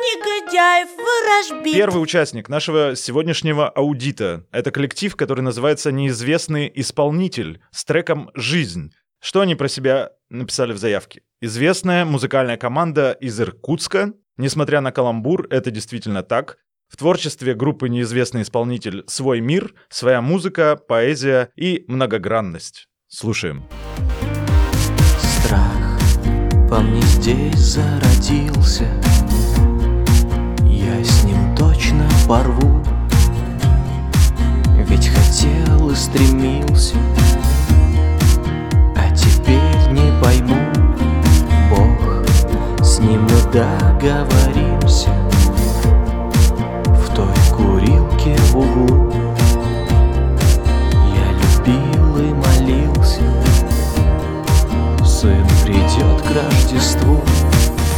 негодяев 0.04 0.90
ворожбит. 0.98 1.74
Первый 1.74 2.02
участник 2.04 2.50
нашего 2.50 2.96
сегодняшнего 2.96 3.70
аудита— 3.70 4.46
это 4.52 4.72
коллектив, 4.72 5.16
который 5.16 5.42
называется 5.42 5.92
«Неизвестный 5.92 6.72
исполнитель» 6.76 7.62
с 7.72 7.86
треком 7.86 8.30
«Жизнь». 8.36 8.92
Что 9.22 9.42
они 9.42 9.56
про 9.56 9.70
себя 9.70 10.12
написали 10.30 10.74
в 10.74 10.78
заявке? 10.78 11.22
Известная 11.40 12.04
музыкальная 12.04 12.58
команда 12.58 13.12
из 13.14 13.40
Иркутска, 13.40 14.14
Несмотря 14.38 14.82
на 14.82 14.92
каламбур, 14.92 15.48
это 15.52 15.70
действительно 15.70 16.24
так. 16.24 16.58
В 16.90 16.98
творчестве 16.98 17.54
группы 17.54 17.88
«Неизвестный 17.88 18.42
исполнитель» 18.42 19.04
свой 19.08 19.42
мир, 19.42 19.76
своя 19.90 20.22
музыка, 20.22 20.76
поэзия 20.76 21.50
и 21.56 21.86
многогранность. 21.88 22.88
Слушаем. 23.08 23.64
Страх 25.20 26.00
во 26.68 26.80
мне 26.80 27.02
здесь 27.02 27.56
зародился 27.56 28.88
порву. 32.28 32.82
Ведь 34.88 35.08
хотел 35.08 35.90
и 35.90 35.96
стремился 35.96 36.96
А 38.96 39.10
теперь 39.16 39.92
не 39.92 40.12
пойму. 40.22 40.56
Бог, 41.70 42.84
с 42.84 43.00
ним 43.00 43.24
мы 43.24 43.52
договоримся. 43.52 45.10
В 46.86 47.16
той 47.16 47.56
курилке 47.56 48.36
в 48.52 48.58
углу 48.58 49.03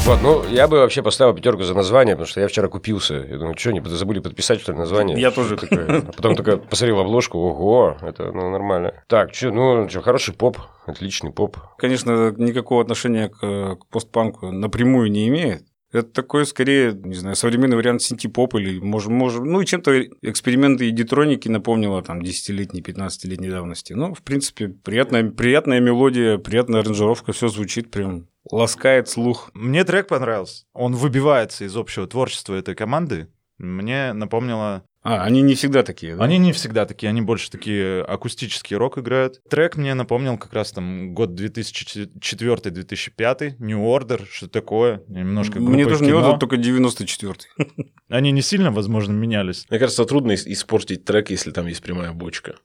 Вот, 0.05 0.21
ну, 0.21 0.43
я 0.47 0.67
бы 0.67 0.77
вообще 0.77 1.01
поставил 1.01 1.33
пятерку 1.33 1.63
за 1.63 1.74
название, 1.74 2.13
потому 2.15 2.27
что 2.27 2.39
я 2.39 2.47
вчера 2.47 2.67
купился. 2.67 3.15
Я 3.15 3.39
думаю, 3.39 3.57
что, 3.57 3.74
не 3.74 3.81
забыли 3.83 4.19
подписать, 4.19 4.62
что 4.62 4.71
ли, 4.71 4.77
название? 4.77 5.19
Я 5.19 5.31
тоже. 5.31 5.57
Такое. 5.57 6.03
А 6.07 6.12
потом 6.12 6.35
только 6.35 6.57
посмотрел 6.57 7.00
обложку, 7.00 7.39
ого, 7.39 7.97
это 8.03 8.31
ну, 8.31 8.51
нормально. 8.51 8.93
Так, 9.07 9.33
что, 9.33 9.50
ну, 9.50 9.89
что, 9.89 10.01
хороший 10.01 10.35
поп, 10.35 10.59
отличный 10.85 11.31
поп. 11.31 11.57
Конечно, 11.79 12.31
никакого 12.38 12.83
отношения 12.83 13.29
к, 13.29 13.39
к 13.39 13.88
постпанку 13.89 14.51
напрямую 14.51 15.09
не 15.09 15.27
имеет. 15.27 15.63
Это 15.95 16.09
такой, 16.09 16.45
скорее, 16.45 16.91
не 16.91 17.13
знаю, 17.13 17.37
современный 17.37 17.77
вариант 17.77 18.01
синтепоп 18.01 18.55
или, 18.55 18.79
может, 18.79 19.09
может, 19.09 19.43
ну, 19.43 19.63
чем-то 19.63 20.01
эксперименты 20.23 20.89
и 20.89 20.91
детроники 20.91 21.47
напомнило 21.47 22.01
там 22.03 22.19
10-летней, 22.19 22.81
15-летней 22.81 23.49
давности. 23.49 23.93
Ну, 23.93 24.13
в 24.13 24.21
принципе, 24.21 24.67
приятная, 24.67 25.29
приятная 25.31 25.79
мелодия, 25.79 26.37
приятная 26.37 26.81
аранжировка, 26.81 27.31
все 27.31 27.47
звучит 27.47 27.91
прям, 27.91 28.27
ласкает 28.51 29.07
слух. 29.07 29.51
Мне 29.53 29.85
трек 29.85 30.09
понравился. 30.09 30.65
Он 30.73 30.95
выбивается 30.95 31.63
из 31.63 31.77
общего 31.77 32.05
творчества 32.07 32.55
этой 32.55 32.75
команды. 32.75 33.29
Мне 33.57 34.11
напомнило... 34.11 34.83
А, 35.07 35.21
они 35.24 35.43
не 35.43 35.53
всегда 35.53 35.83
такие, 35.83 36.15
да? 36.15 36.24
Они 36.24 36.39
не 36.39 36.51
всегда 36.51 36.88
такие, 36.88 37.09
они 37.09 37.21
больше 37.21 37.51
такие 37.51 38.01
акустический 38.01 38.75
рок 38.75 38.97
играют. 38.97 39.39
Трек 39.47 39.77
мне 39.77 39.93
напомнил 39.93 40.35
как 40.39 40.51
раз 40.53 40.71
там 40.71 41.13
год 41.13 41.39
2004-2005, 41.39 43.57
New 43.59 43.83
Order, 43.85 44.25
что 44.31 44.47
такое, 44.47 45.03
немножко 45.07 45.59
Мне 45.59 45.85
тоже 45.85 46.01
не 46.03 46.09
кино. 46.09 46.31
вот 46.31 46.39
только 46.39 46.55
94-й. 46.55 47.91
Они 48.09 48.31
не 48.31 48.41
сильно, 48.41 48.71
возможно, 48.71 49.12
менялись. 49.12 49.67
Мне 49.69 49.77
кажется, 49.77 50.03
трудно 50.05 50.31
ис- 50.31 50.47
испортить 50.47 51.05
трек, 51.05 51.29
если 51.29 51.51
там 51.51 51.67
есть 51.67 51.83
прямая 51.83 52.12
бочка. 52.12 52.55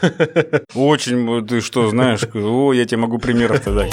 Очень, 0.74 1.44
ты 1.46 1.60
что, 1.60 1.88
знаешь, 1.90 2.20
о, 2.34 2.72
я 2.72 2.84
тебе 2.84 2.98
могу 2.98 3.18
примеров-то 3.18 3.74
дать. 3.74 3.92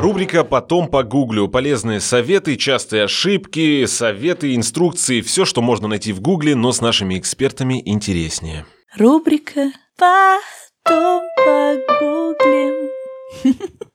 Рубрика 0.00 0.44
«Потом 0.44 0.88
погуглю». 0.88 1.46
Полезные 1.46 2.00
советы, 2.00 2.56
частые 2.56 3.04
ошибки, 3.04 3.84
советы, 3.84 4.56
инструкции. 4.56 5.20
Все, 5.20 5.44
что 5.44 5.60
можно 5.60 5.88
найти 5.88 6.14
в 6.14 6.22
гугле, 6.22 6.54
но 6.54 6.72
с 6.72 6.80
нашими 6.80 7.18
экспертами 7.18 7.82
интереснее. 7.84 8.64
Рубрика 8.96 9.70
«Потом 9.98 11.22
погуглим». 11.36 12.88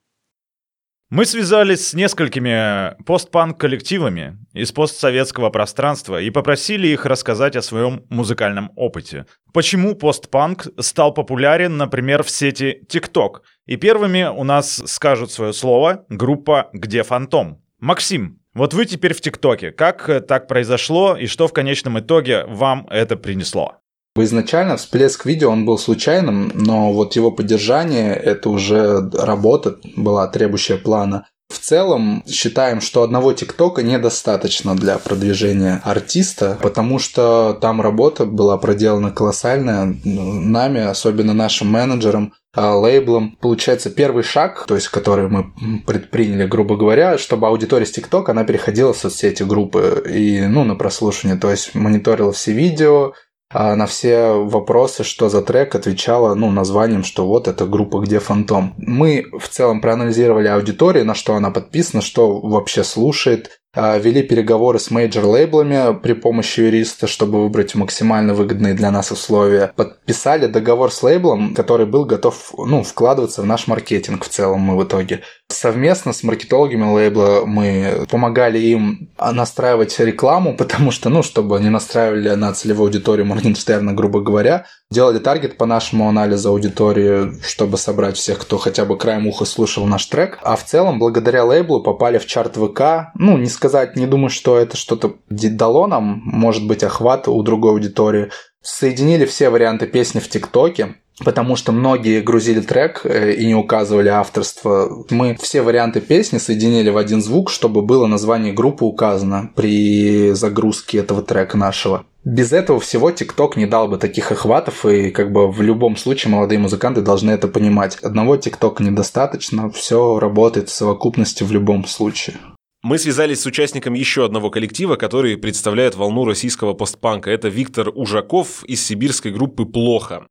Мы 1.16 1.26
связались 1.26 1.88
с 1.88 1.94
несколькими 1.94 3.02
постпанк-коллективами 3.06 4.38
из 4.52 4.74
постсоветского 4.74 5.50
пространства 5.50 6.20
и 6.20 6.30
попросили 6.30 6.90
их 6.90 7.06
рассказать 7.06 7.56
о 7.56 7.62
своем 7.62 8.04
музыкальном 8.10 8.70
опыте. 8.76 9.26
Почему 9.54 9.96
постпанк 9.96 10.68
стал 10.78 11.14
популярен, 11.14 11.78
например, 11.78 12.22
в 12.22 12.30
сети 12.30 12.82
TikTok? 12.92 13.44
И 13.66 13.78
первыми 13.78 14.24
у 14.24 14.44
нас 14.44 14.84
скажут 14.88 15.32
свое 15.32 15.54
слово 15.54 16.04
группа 16.10 16.70
«Где 16.74 17.04
фантом?». 17.04 17.64
Максим, 17.80 18.42
вот 18.54 18.74
вы 18.74 18.84
теперь 18.84 19.14
в 19.14 19.22
ТикТоке. 19.22 19.72
Как 19.72 20.28
так 20.28 20.50
произошло 20.50 21.16
и 21.16 21.28
что 21.28 21.48
в 21.48 21.54
конечном 21.54 21.98
итоге 21.98 22.44
вам 22.46 22.88
это 22.90 23.16
принесло? 23.16 23.78
Изначально 24.18 24.78
всплеск 24.78 25.26
видео, 25.26 25.52
он 25.52 25.66
был 25.66 25.78
случайным, 25.78 26.50
но 26.54 26.94
вот 26.94 27.18
его 27.18 27.32
поддержание– 27.32 28.14
это 28.16 28.50
уже 28.50 29.10
работа 29.12 29.78
была, 29.98 30.26
требующая 30.28 30.78
плана. 30.78 31.28
В 31.50 31.60
целом 31.60 32.24
считаем, 32.26 32.82
что 32.82 33.04
одного 33.04 33.34
ТикТока 33.34 33.84
недостаточно 33.84 34.76
для 34.76 34.98
продвижения 34.98 35.82
артиста, 35.84 36.58
потому 36.62 36.98
что 36.98 37.58
там 37.62 37.82
работа 37.82 38.26
была 38.26 38.58
проделана 38.58 39.12
колоссальная 39.12 39.96
нами, 40.04 40.82
особенно 40.82 41.34
нашим 41.34 41.68
менеджером, 41.68 42.34
а, 42.56 42.76
лейблом. 42.76 43.38
Получается, 43.42 43.90
первый 43.90 44.24
шаг, 44.24 44.66
то 44.66 44.76
есть 44.76 44.88
который 44.88 45.28
мы 45.28 45.54
предприняли, 45.86 46.48
грубо 46.48 46.78
говоря, 46.78 47.18
чтобы 47.18 47.48
аудитория 47.48 47.86
с 47.86 47.92
ТикТок, 47.92 48.30
она 48.30 48.44
переходила 48.44 48.94
в 48.94 48.98
соцсети 48.98 49.44
группы 49.44 50.04
и, 50.10 50.48
ну, 50.48 50.64
на 50.64 50.76
прослушивание, 50.76 51.38
то 51.38 51.52
есть 51.52 51.76
мониторила 51.76 52.32
все 52.32 52.54
видео, 52.54 53.14
а 53.52 53.76
на 53.76 53.86
все 53.86 54.34
вопросы, 54.34 55.04
что 55.04 55.30
за 55.30 55.42
трек, 55.42 55.76
отвечала 55.76 56.34
ну, 56.34 56.52
названием, 56.52 57.04
что 57.04 57.28
вот 57.28 57.48
эта 57.48 57.66
группа 57.66 58.00
«Где 58.00 58.20
фантом?». 58.20 58.74
Мы 58.78 59.26
в 59.38 59.48
целом 59.48 59.82
проанализировали 59.82 60.48
аудиторию, 60.48 61.06
на 61.06 61.16
что 61.16 61.36
она 61.36 61.52
подписана, 61.52 62.02
что 62.02 62.40
вообще 62.42 62.84
слушает, 62.84 63.60
а, 63.76 63.98
вели 63.98 64.24
переговоры 64.24 64.80
с 64.80 64.90
major-лейблами 64.90 66.00
при 66.00 66.14
помощи 66.14 66.62
юриста, 66.62 67.08
чтобы 67.08 67.44
выбрать 67.44 67.76
максимально 67.76 68.34
выгодные 68.34 68.74
для 68.74 68.90
нас 68.90 69.12
условия. 69.12 69.74
Подписали 69.76 70.48
договор 70.48 70.92
с 70.92 71.04
лейблом, 71.04 71.54
который 71.54 71.86
был 71.86 72.06
готов 72.06 72.54
ну, 72.58 72.84
вкладываться 72.84 73.42
в 73.42 73.46
наш 73.46 73.68
маркетинг 73.68 74.24
в 74.24 74.30
целом 74.30 74.62
мы 74.62 74.78
в 74.78 74.84
итоге. 74.86 75.22
Совместно 75.56 76.12
с 76.12 76.22
маркетологами 76.22 76.84
лейбла 76.84 77.44
мы 77.46 78.06
помогали 78.10 78.60
им 78.60 79.10
настраивать 79.18 79.98
рекламу, 80.00 80.54
потому 80.58 80.92
что, 80.92 81.10
ну, 81.10 81.24
чтобы 81.24 81.56
они 81.56 81.70
настраивали 81.70 82.32
на 82.32 82.52
целевую 82.52 82.88
аудиторию 82.88 83.26
Моргенштерна, 83.26 83.94
грубо 83.94 84.20
говоря, 84.20 84.66
делали 84.92 85.18
таргет 85.18 85.58
по 85.58 85.66
нашему 85.66 86.10
анализу 86.10 86.50
аудитории, 86.50 87.42
чтобы 87.42 87.78
собрать 87.78 88.18
всех, 88.18 88.40
кто 88.40 88.58
хотя 88.58 88.84
бы 88.84 88.98
краем 88.98 89.28
уха 89.28 89.46
слушал 89.46 89.86
наш 89.86 90.06
трек. 90.08 90.40
А 90.44 90.58
в 90.58 90.66
целом, 90.66 91.00
благодаря 91.00 91.46
лейблу 91.46 91.82
попали 91.82 92.18
в 92.18 92.26
чарт 92.26 92.58
ВК. 92.58 93.14
Ну, 93.16 93.38
не 93.38 93.48
сказать, 93.48 93.96
не 93.96 94.08
думаю, 94.08 94.32
что 94.32 94.58
это 94.58 94.76
что-то 94.76 95.16
дало 95.30 95.88
нам, 95.88 96.22
может 96.26 96.68
быть, 96.68 96.84
охват 96.84 97.30
у 97.30 97.42
другой 97.44 97.72
аудитории. 97.72 98.30
Соединили 98.62 99.24
все 99.26 99.50
варианты 99.50 99.88
песни 99.88 100.20
в 100.20 100.28
ТикТоке, 100.28 100.96
потому 101.24 101.56
что 101.56 101.72
многие 101.72 102.22
грузили 102.22 102.62
трек 102.62 103.02
э, 103.06 103.34
и 103.34 103.46
не 103.46 103.56
указывали 103.56 104.10
авторство. 104.10 105.06
Мы 105.10 105.38
все 105.42 105.62
варианты 105.62 106.02
песни 106.02 106.38
соединили 106.38 106.90
в 106.90 106.98
один 106.98 107.22
звук, 107.22 107.50
чтобы 107.50 107.82
было 107.82 108.08
название 108.08 108.54
группы 108.54 108.86
указано 108.86 109.52
при 109.56 110.32
загрузке 110.32 111.00
этого 111.00 111.22
трека 111.22 111.58
нашего. 111.58 112.06
Без 112.26 112.52
этого 112.52 112.80
всего 112.80 113.12
ТикТок 113.12 113.56
не 113.56 113.68
дал 113.68 113.88
бы 113.88 113.98
таких 113.98 114.32
охватов, 114.32 114.86
и 114.86 115.12
как 115.12 115.32
бы 115.32 115.52
в 115.52 115.62
любом 115.62 115.96
случае 115.96 116.32
молодые 116.32 116.58
музыканты 116.58 117.02
должны 117.02 117.30
это 117.30 117.48
понимать. 117.48 117.98
Одного 118.02 118.36
ТикТока 118.36 118.84
недостаточно, 118.84 119.70
все 119.70 120.20
работает 120.20 120.70
в 120.70 120.74
совокупности 120.74 121.44
в 121.44 121.52
любом 121.52 121.86
случае. 121.86 122.38
Мы 122.82 122.98
связались 123.00 123.42
с 123.42 123.46
участником 123.46 123.94
еще 123.94 124.26
одного 124.26 124.50
коллектива, 124.50 124.96
который 124.96 125.38
представляет 125.38 125.96
волну 125.96 126.26
российского 126.26 126.74
постпанка. 126.74 127.32
Это 127.32 127.48
Виктор 127.48 127.90
Ужаков 127.94 128.64
из 128.66 128.84
сибирской 128.84 129.32
группы 129.32 129.66
«Плохо». 129.66 130.28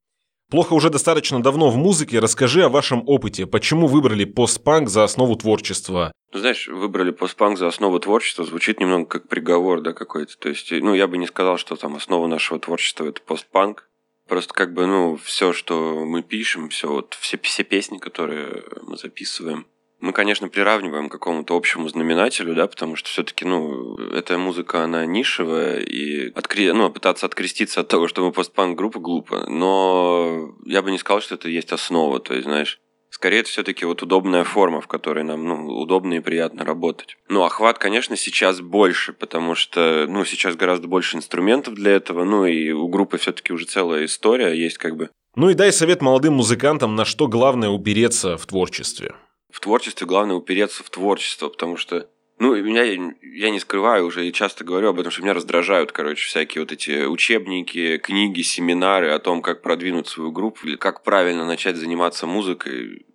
Плохо 0.54 0.74
уже 0.74 0.88
достаточно 0.88 1.42
давно 1.42 1.68
в 1.68 1.76
музыке. 1.76 2.20
Расскажи 2.20 2.62
о 2.62 2.68
вашем 2.68 3.02
опыте. 3.08 3.44
Почему 3.44 3.88
выбрали 3.88 4.24
постпанк 4.24 4.88
за 4.88 5.02
основу 5.02 5.34
творчества? 5.34 6.12
Знаешь, 6.32 6.68
выбрали 6.68 7.10
постпанк 7.10 7.58
за 7.58 7.66
основу 7.66 7.98
творчества, 7.98 8.44
звучит 8.44 8.78
немного 8.78 9.06
как 9.06 9.26
приговор, 9.26 9.80
да, 9.80 9.92
какой-то. 9.92 10.38
То 10.38 10.50
есть, 10.50 10.70
ну, 10.70 10.94
я 10.94 11.08
бы 11.08 11.18
не 11.18 11.26
сказал, 11.26 11.58
что 11.58 11.74
там 11.74 11.96
основа 11.96 12.28
нашего 12.28 12.60
творчества– 12.60 13.04
это 13.08 13.20
постпанк. 13.20 13.88
Просто 14.28 14.54
как 14.54 14.74
бы, 14.74 14.86
ну, 14.86 15.16
все, 15.16 15.52
что 15.52 16.04
мы 16.04 16.22
пишем, 16.22 16.68
все 16.68 16.86
вот, 16.86 17.16
все, 17.18 17.36
все 17.42 17.64
песни, 17.64 17.98
которые 17.98 18.62
мы 18.82 18.96
записываем, 18.96 19.66
мы, 20.04 20.12
конечно, 20.12 20.48
приравниваем 20.48 21.08
к 21.08 21.12
какому-то 21.12 21.56
общему 21.56 21.88
знаменателю, 21.88 22.54
да, 22.54 22.66
потому 22.66 22.94
что 22.94 23.08
все-таки, 23.08 23.46
ну, 23.46 23.96
эта 23.96 24.36
музыка, 24.36 24.84
она 24.84 25.06
нишевая, 25.06 25.80
и 25.80 26.30
откре... 26.34 26.74
ну, 26.74 26.90
пытаться 26.90 27.24
откреститься 27.24 27.80
от 27.80 27.88
того, 27.88 28.06
что 28.06 28.22
мы 28.22 28.30
постпанк-группа, 28.30 29.00
глупо. 29.00 29.46
Но 29.48 30.54
я 30.66 30.82
бы 30.82 30.90
не 30.90 30.98
сказал, 30.98 31.22
что 31.22 31.36
это 31.36 31.48
есть 31.48 31.72
основа, 31.72 32.20
то 32.20 32.34
есть, 32.34 32.44
знаешь, 32.44 32.80
Скорее, 33.08 33.42
это 33.42 33.48
все-таки 33.48 33.84
вот 33.84 34.02
удобная 34.02 34.42
форма, 34.42 34.80
в 34.80 34.88
которой 34.88 35.22
нам 35.22 35.46
ну, 35.46 35.68
удобно 35.78 36.14
и 36.14 36.20
приятно 36.20 36.64
работать. 36.64 37.16
Ну, 37.28 37.44
охват, 37.44 37.78
конечно, 37.78 38.16
сейчас 38.16 38.60
больше, 38.60 39.12
потому 39.12 39.54
что 39.54 40.06
ну, 40.08 40.24
сейчас 40.24 40.56
гораздо 40.56 40.88
больше 40.88 41.16
инструментов 41.16 41.74
для 41.74 41.92
этого, 41.92 42.24
ну 42.24 42.44
и 42.44 42.72
у 42.72 42.88
группы 42.88 43.16
все-таки 43.18 43.52
уже 43.52 43.66
целая 43.66 44.06
история 44.06 44.52
есть 44.52 44.78
как 44.78 44.96
бы. 44.96 45.10
Ну 45.36 45.48
и 45.48 45.54
дай 45.54 45.72
совет 45.72 46.02
молодым 46.02 46.34
музыкантам, 46.34 46.96
на 46.96 47.04
что 47.04 47.28
главное 47.28 47.68
упереться 47.68 48.36
в 48.36 48.46
творчестве. 48.46 49.14
В 49.54 49.60
творчестве 49.60 50.04
главное 50.04 50.34
упереться 50.34 50.82
в 50.82 50.90
творчество, 50.90 51.48
потому 51.48 51.76
что 51.76 52.08
ну, 52.40 52.56
меня, 52.56 52.82
я 52.82 53.50
не 53.50 53.60
скрываю 53.60 54.04
уже 54.04 54.26
и 54.26 54.32
часто 54.32 54.64
говорю 54.64 54.88
об 54.88 54.98
этом, 54.98 55.12
что 55.12 55.22
меня 55.22 55.32
раздражают, 55.32 55.92
короче, 55.92 56.26
всякие 56.26 56.62
вот 56.62 56.72
эти 56.72 57.04
учебники, 57.04 57.98
книги, 57.98 58.42
семинары 58.42 59.10
о 59.10 59.20
том, 59.20 59.42
как 59.42 59.62
продвинуть 59.62 60.08
свою 60.08 60.32
группу 60.32 60.66
или 60.66 60.74
как 60.74 61.04
правильно 61.04 61.46
начать 61.46 61.76
заниматься 61.76 62.26
музыкой. 62.26 63.06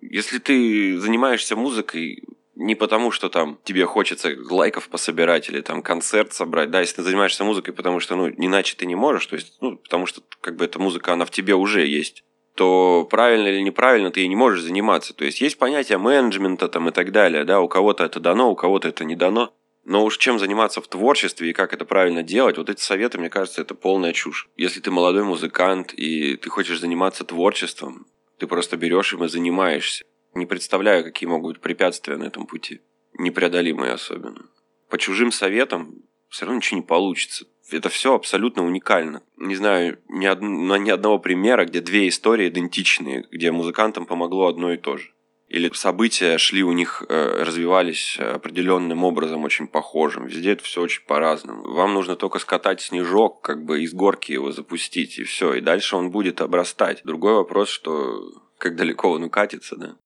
Если 0.00 0.38
ты 0.38 0.98
занимаешься 0.98 1.54
музыкой 1.54 2.24
не 2.56 2.74
потому, 2.74 3.12
что 3.12 3.28
там 3.28 3.60
тебе 3.62 3.86
хочется 3.86 4.36
лайков 4.50 4.88
пособирать 4.88 5.48
или 5.48 5.60
там 5.60 5.82
концерт 5.82 6.32
собрать, 6.32 6.72
да, 6.72 6.80
если 6.80 6.96
ты 6.96 7.02
занимаешься 7.04 7.44
музыкой, 7.44 7.72
потому 7.72 8.00
что, 8.00 8.16
ну, 8.16 8.28
иначе 8.28 8.74
ты 8.76 8.84
не 8.84 8.96
можешь, 8.96 9.26
то 9.26 9.36
есть, 9.36 9.56
ну, 9.60 9.76
потому 9.76 10.06
что, 10.06 10.22
как 10.40 10.56
бы, 10.56 10.64
эта 10.64 10.80
музыка, 10.80 11.12
она 11.12 11.24
в 11.24 11.30
тебе 11.30 11.54
уже 11.54 11.86
есть 11.86 12.24
то 12.58 13.06
правильно 13.08 13.46
или 13.46 13.60
неправильно 13.60 14.10
ты 14.10 14.18
ей 14.18 14.26
не 14.26 14.34
можешь 14.34 14.62
заниматься. 14.62 15.14
То 15.14 15.24
есть 15.24 15.40
есть 15.40 15.58
понятие 15.58 15.96
менеджмента 15.96 16.68
там 16.68 16.88
и 16.88 16.90
так 16.90 17.12
далее, 17.12 17.44
да, 17.44 17.60
у 17.60 17.68
кого-то 17.68 18.02
это 18.02 18.18
дано, 18.18 18.50
у 18.50 18.56
кого-то 18.56 18.88
это 18.88 19.04
не 19.04 19.14
дано. 19.14 19.54
Но 19.84 20.04
уж 20.04 20.18
чем 20.18 20.40
заниматься 20.40 20.80
в 20.80 20.88
творчестве 20.88 21.50
и 21.50 21.52
как 21.52 21.72
это 21.72 21.84
правильно 21.84 22.24
делать, 22.24 22.58
вот 22.58 22.68
эти 22.68 22.80
советы, 22.80 23.16
мне 23.18 23.30
кажется, 23.30 23.60
это 23.62 23.76
полная 23.76 24.12
чушь. 24.12 24.48
Если 24.56 24.80
ты 24.80 24.90
молодой 24.90 25.22
музыкант 25.22 25.94
и 25.94 26.36
ты 26.36 26.50
хочешь 26.50 26.80
заниматься 26.80 27.22
творчеством, 27.22 28.08
ты 28.38 28.48
просто 28.48 28.76
берешь 28.76 29.12
им 29.12 29.22
и 29.22 29.28
занимаешься. 29.28 30.04
Не 30.34 30.44
представляю, 30.44 31.04
какие 31.04 31.28
могут 31.28 31.54
быть 31.54 31.62
препятствия 31.62 32.16
на 32.16 32.24
этом 32.24 32.44
пути. 32.46 32.80
Непреодолимые 33.16 33.92
особенно. 33.92 34.46
По 34.90 34.98
чужим 34.98 35.30
советам 35.30 35.94
все 36.28 36.44
равно 36.44 36.56
ничего 36.56 36.80
не 36.80 36.86
получится. 36.86 37.46
Это 37.70 37.88
все 37.88 38.14
абсолютно 38.14 38.64
уникально. 38.64 39.22
Не 39.36 39.54
знаю 39.56 39.98
ни, 40.08 40.26
од... 40.26 40.40
ни 40.40 40.90
одного 40.90 41.18
примера, 41.18 41.64
где 41.64 41.80
две 41.80 42.08
истории 42.08 42.48
идентичные, 42.48 43.26
где 43.30 43.52
музыкантам 43.52 44.06
помогло 44.06 44.48
одно 44.48 44.72
и 44.72 44.76
то 44.76 44.96
же. 44.96 45.12
Или 45.48 45.70
события 45.72 46.36
шли 46.36 46.62
у 46.62 46.72
них, 46.72 47.02
э, 47.08 47.42
развивались 47.42 48.18
определенным 48.18 49.02
образом, 49.02 49.44
очень 49.44 49.66
похожим. 49.66 50.26
Везде 50.26 50.52
это 50.52 50.62
все 50.62 50.82
очень 50.82 51.04
по-разному. 51.06 51.62
Вам 51.72 51.94
нужно 51.94 52.16
только 52.16 52.38
скатать 52.38 52.82
снежок, 52.82 53.40
как 53.40 53.64
бы 53.64 53.82
из 53.82 53.94
горки 53.94 54.32
его 54.32 54.52
запустить, 54.52 55.18
и 55.18 55.24
все. 55.24 55.54
И 55.54 55.62
дальше 55.62 55.96
он 55.96 56.10
будет 56.10 56.42
обрастать. 56.42 57.00
Другой 57.04 57.34
вопрос, 57.34 57.70
что 57.70 58.20
как 58.58 58.76
далеко 58.76 59.10
он 59.10 59.24
укатится, 59.24 59.76
да? 59.76 59.96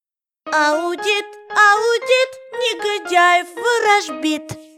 Аудит, 0.47 1.27
аудит, 1.51 2.31
негодяев 2.63 3.47
ворожбит. 3.57 4.72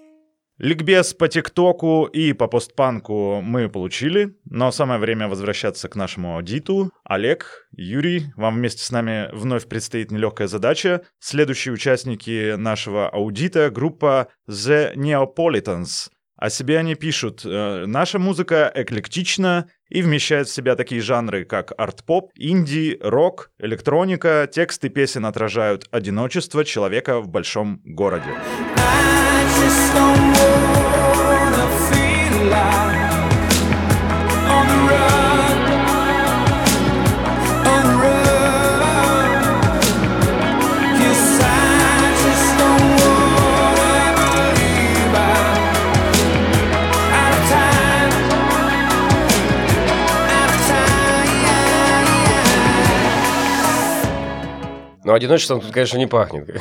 Ликбез 0.58 1.14
по 1.14 1.26
ТикТоку 1.26 2.04
и 2.04 2.32
по 2.32 2.46
постпанку 2.46 3.40
мы 3.42 3.68
получили, 3.68 4.36
но 4.44 4.70
самое 4.70 5.00
время 5.00 5.26
возвращаться 5.26 5.88
к 5.88 5.96
нашему 5.96 6.36
аудиту. 6.36 6.92
Олег, 7.02 7.66
Юрий, 7.72 8.26
вам 8.36 8.56
вместе 8.56 8.84
с 8.84 8.92
нами 8.92 9.28
вновь 9.32 9.66
предстоит 9.66 10.12
нелегкая 10.12 10.46
задача. 10.46 11.02
Следующие 11.18 11.74
участники 11.74 12.54
нашего 12.54 13.08
аудита— 13.08 13.68
группа 13.72 14.28
The 14.48 14.94
Neapolitans. 14.94 16.10
О 16.36 16.50
себе 16.50 16.78
они 16.78 16.94
пишут 16.94 17.42
э, 17.44 17.86
«Наша 17.86 18.20
музыка 18.20 18.70
эклектична 18.74 19.68
и 19.88 20.02
вмещает 20.02 20.46
в 20.46 20.54
себя 20.54 20.76
такие 20.76 21.00
жанры, 21.00 21.44
как 21.44 21.72
арт-поп, 21.76 22.30
инди, 22.36 22.98
рок, 23.00 23.50
электроника. 23.58 24.48
Тексты 24.52 24.88
песен 24.88 25.26
отражают 25.26 25.88
одиночество 25.90 26.64
человека 26.64 27.20
в 27.20 27.28
большом 27.28 27.80
городе». 27.84 28.30
estão 29.66 30.14
so 30.34 30.63
Но 55.04 55.12
одиночеством 55.12 55.60
тут, 55.60 55.70
конечно, 55.70 55.98
не 55.98 56.06
пахнет. 56.06 56.48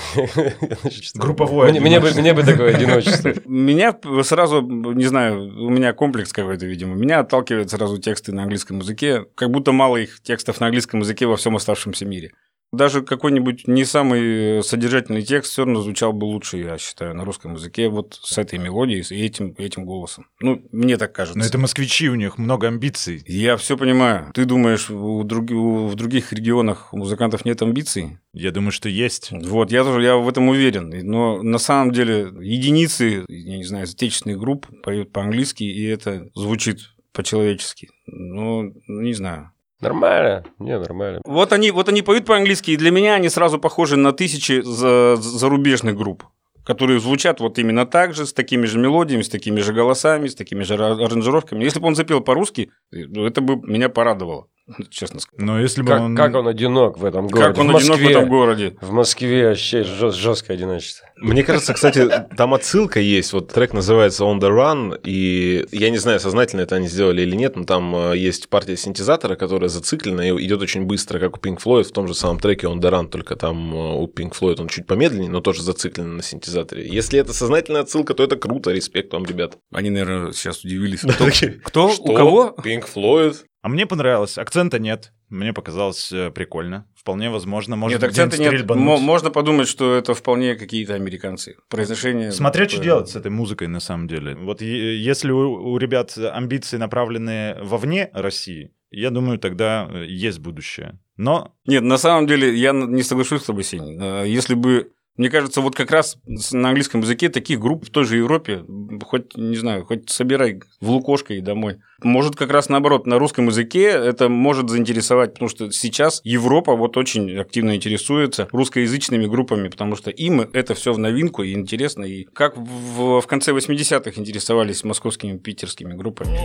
Групповое 1.16 1.72
мне, 1.72 1.80
мне, 1.80 2.00
бы, 2.00 2.12
мне 2.12 2.34
бы 2.34 2.44
такое 2.44 2.76
одиночество. 2.76 3.34
Меня 3.46 3.98
сразу, 4.24 4.62
не 4.62 5.06
знаю, 5.06 5.42
у 5.42 5.70
меня 5.70 5.94
комплекс 5.94 6.34
какой-то, 6.34 6.66
видимо. 6.66 6.96
Меня 6.96 7.20
отталкивают 7.20 7.72
сразу 7.72 7.98
тексты 7.98 8.34
на 8.34 8.44
английском 8.44 8.80
языке. 8.80 9.26
Как 9.36 9.50
будто 9.50 9.72
мало 9.72 9.98
их 9.98 10.22
текстов 10.22 10.60
на 10.60 10.68
английском 10.68 11.00
языке 11.00 11.26
во 11.26 11.38
всем 11.38 11.56
оставшемся 11.56 12.06
мире 12.06 12.34
даже 12.74 13.04
какой-нибудь 13.04 13.68
не 13.68 13.86
самый 13.86 14.64
содержательный 14.64 15.22
текст 15.22 15.52
все 15.52 15.64
равно 15.64 15.82
звучал 15.82 16.12
бы 16.12 16.26
лучше, 16.26 16.58
я 16.58 16.78
считаю, 16.78 17.16
на 17.16 17.24
русском 17.24 17.54
языке 17.54 17.88
вот 17.88 18.20
с 18.22 18.38
этой 18.38 18.60
мелодией 18.60 19.06
и 19.10 19.26
этим, 19.26 19.54
этим 19.58 19.86
голосом. 19.86 20.28
Ну, 20.42 20.62
мне 20.72 20.98
так 20.98 21.14
кажется. 21.14 21.38
Но 21.38 21.46
это 21.46 21.58
москвичи, 21.58 22.10
у 22.10 22.16
них 22.16 22.38
много 22.38 22.68
амбиций. 22.68 23.24
Я 23.28 23.58
все 23.58 23.78
понимаю. 23.78 24.32
Ты 24.34 24.46
думаешь, 24.46 24.90
у 24.90 25.24
друг... 25.24 25.52
в 25.52 25.96
других 25.96 26.34
регионах 26.34 26.94
у 26.94 26.98
музыкантов 26.98 27.46
нет 27.46 27.62
амбиций? 27.62 28.18
Я 28.34 28.52
думаю, 28.52 28.72
что 28.72 28.90
есть. 28.90 29.30
Вот, 29.32 29.72
я 29.72 29.84
тоже 29.84 30.04
я 30.04 30.18
в 30.18 30.28
этом 30.28 30.50
уверен. 30.50 30.90
Но 31.04 31.44
на 31.44 31.60
самом 31.60 31.92
деле 31.92 32.32
единицы, 32.42 33.24
я 33.28 33.58
не 33.58 33.64
знаю, 33.64 33.84
отечественных 33.84 34.40
групп 34.40 34.68
поют 34.82 35.12
по-английски, 35.12 35.64
и 35.64 35.84
это 35.86 36.30
звучит 36.34 36.80
по-человечески. 37.14 37.90
Ну, 38.08 38.74
не 38.88 39.14
знаю. 39.14 39.53
Нормально, 39.84 40.44
не, 40.60 40.78
нормально. 40.78 41.22
Вот 41.26 41.54
они, 41.54 41.72
вот 41.72 41.90
они 41.90 42.02
поют 42.02 42.26
по-английски, 42.26 42.72
и 42.72 42.78
для 42.78 42.92
меня 42.92 43.16
они 43.16 43.30
сразу 43.30 43.60
похожи 43.60 43.98
на 43.98 44.12
тысячи 44.12 44.62
за, 44.62 45.16
зарубежных 45.18 45.96
групп 45.96 46.24
которые 46.64 47.00
звучат 47.00 47.40
вот 47.40 47.60
именно 47.60 47.86
так 47.86 48.14
же, 48.14 48.26
с 48.26 48.34
такими 48.34 48.66
же 48.66 48.80
мелодиями, 48.80 49.22
с 49.22 49.30
такими 49.30 49.60
же 49.60 49.74
голосами, 49.74 50.28
с 50.28 50.36
такими 50.36 50.64
же 50.64 50.76
аранжировками. 50.76 51.64
Если 51.64 51.80
бы 51.80 51.88
он 51.88 51.96
запел 51.96 52.22
по-русски, 52.22 52.72
ну, 52.92 53.26
это 53.26 53.42
бы 53.42 53.58
меня 53.70 53.90
порадовало. 53.90 54.48
Честно 54.90 55.20
сказать. 55.20 55.46
Но 55.46 55.60
если 55.60 55.82
бы 55.82 55.90
как, 55.90 56.02
он... 56.02 56.16
как 56.16 56.36
он 56.36 56.48
одинок 56.48 56.98
в 56.98 57.06
этом 57.06 57.28
городе. 57.28 57.48
Как 57.48 57.58
он 57.58 57.72
в 57.72 57.76
одинок 57.76 58.00
в 58.00 58.08
этом 58.08 58.30
городе. 58.30 58.78
В 58.82 58.92
Москве 58.92 59.50
вообще 59.50 59.84
жест, 59.84 60.18
жесткое 60.18 60.58
одиночество. 60.58 61.08
Мне 61.18 61.44
кажется, 61.44 61.74
кстати, 61.74 62.10
там 62.38 62.54
отсылка 62.54 63.00
есть. 63.00 63.34
Вот 63.34 63.50
трек 63.50 63.74
называется 63.74 64.24
On 64.24 64.40
the 64.40 64.50
Run, 64.50 65.00
и 65.04 65.66
я 65.72 65.90
не 65.90 65.98
знаю, 65.98 66.20
сознательно 66.20 66.62
это 66.62 66.76
они 66.76 66.88
сделали 66.88 67.22
или 67.22 67.36
нет, 67.36 67.56
но 67.56 67.66
там 67.66 67.96
э, 67.96 68.18
есть 68.18 68.50
партия 68.50 68.78
синтезатора, 68.78 69.36
которая 69.36 69.70
зациклена 69.70 70.22
и 70.22 70.46
идет 70.46 70.62
очень 70.62 70.84
быстро, 70.86 71.20
как 71.20 71.38
у 71.38 71.40
Pink 71.40 71.62
Floyd 71.62 71.84
в 71.84 71.92
том 71.92 72.08
же 72.08 72.14
самом 72.14 72.40
треке 72.40 72.68
On 72.68 72.80
the 72.80 72.90
Run, 72.90 73.10
только 73.10 73.36
там 73.36 73.74
э, 73.74 73.96
у 73.96 74.08
Pink 74.08 74.34
Floyd 74.40 74.62
он 74.62 74.68
чуть 74.68 74.88
помедленнее, 74.88 75.30
но 75.30 75.42
тоже 75.42 75.62
зациклен 75.62 76.18
на 76.18 76.24
синтезаторе. 76.24 76.88
Если 76.88 77.20
это 77.20 77.34
сознательная 77.34 77.82
отсылка, 77.82 78.14
то 78.14 78.24
это 78.24 78.38
круто, 78.38 78.72
респект 78.72 79.14
вам, 79.14 79.26
ребят. 79.26 79.58
Они, 79.74 79.90
наверное, 79.90 80.32
сейчас 80.32 80.64
удивились. 80.64 81.02
Кто? 81.64 81.90
Что? 81.90 82.04
У 82.04 82.16
кого? 82.16 82.56
Pink 82.64 82.86
Floyd. 82.94 83.38
А 83.64 83.70
мне 83.70 83.86
понравилось. 83.86 84.38
Акцента 84.38 84.78
нет. 84.78 85.14
Мне 85.30 85.54
показалось 85.54 86.12
э, 86.12 86.32
прикольно. 86.32 86.86
Вполне 86.96 87.30
возможно. 87.30 87.78
Может, 87.78 88.02
нет, 88.02 88.10
акцента 88.10 88.38
нет. 88.38 88.70
Можно 88.70 89.32
подумать, 89.32 89.70
что 89.70 89.96
это 89.96 90.14
вполне 90.14 90.56
какие-то 90.56 90.96
американцы. 90.96 91.56
Произношение... 91.70 92.34
Смотря 92.34 92.68
что 92.68 92.84
делать 92.84 93.08
с 93.08 93.16
этой 93.16 93.32
музыкой 93.32 93.70
на 93.70 93.80
самом 93.80 94.10
деле. 94.10 94.36
Вот 94.36 94.62
если 94.62 95.32
у, 95.32 95.72
у 95.72 95.78
ребят 95.78 96.18
амбиции 96.18 96.76
направлены 96.76 97.56
вовне 97.62 98.10
России, 98.14 98.74
я 98.92 99.12
думаю, 99.12 99.40
тогда 99.40 99.90
э, 99.90 100.08
есть 100.08 100.40
будущее. 100.40 101.00
Но... 101.16 101.56
Нет, 101.66 101.84
на 101.84 101.98
самом 101.98 102.28
деле 102.28 102.54
я 102.54 102.74
не 102.74 103.02
соглашусь 103.02 103.44
с 103.44 103.46
тобой, 103.46 103.64
Сень. 103.64 103.98
Э, 103.98 104.26
если 104.28 104.56
бы 104.56 104.92
мне 105.16 105.30
кажется, 105.30 105.62
вот 105.62 105.76
как 105.76 105.92
раз 105.92 106.18
на 106.52 106.70
английском 106.70 107.02
языке 107.02 107.30
таких 107.30 107.60
групп 107.60 107.86
в 107.86 107.92
той 107.92 108.06
же 108.06 108.18
Европе, 108.18 108.66
хоть, 109.04 109.38
не 109.38 109.56
знаю, 109.56 109.86
хоть 109.86 110.10
собирай 110.10 110.62
в 110.82 110.90
лукошко 110.90 111.34
и 111.34 111.42
домой. 111.42 111.78
Может, 112.02 112.36
как 112.36 112.52
раз 112.52 112.68
наоборот, 112.68 113.06
на 113.06 113.20
русском 113.20 113.48
языке 113.48 113.84
это 113.90 114.28
может 114.28 114.70
заинтересовать, 114.70 115.34
потому 115.34 115.50
что 115.50 115.72
сейчас 115.72 116.20
Европа 116.24 116.76
вот 116.76 116.98
очень 116.98 117.38
активно 117.38 117.76
интересуется 117.76 118.48
русскоязычными 118.52 119.28
группами, 119.28 119.70
потому 119.70 119.96
что 119.96 120.10
им 120.10 120.42
это 120.42 120.74
все 120.74 120.94
в 120.94 120.98
новинку 120.98 121.44
и 121.44 121.54
интересно. 121.54 122.04
И 122.04 122.24
как 122.24 122.58
в, 122.58 123.22
в 123.22 123.28
конце 123.28 123.52
80-х 123.52 124.20
интересовались 124.20 124.84
московскими, 124.84 125.38
питерскими 125.38 125.94
группами. 125.94 126.40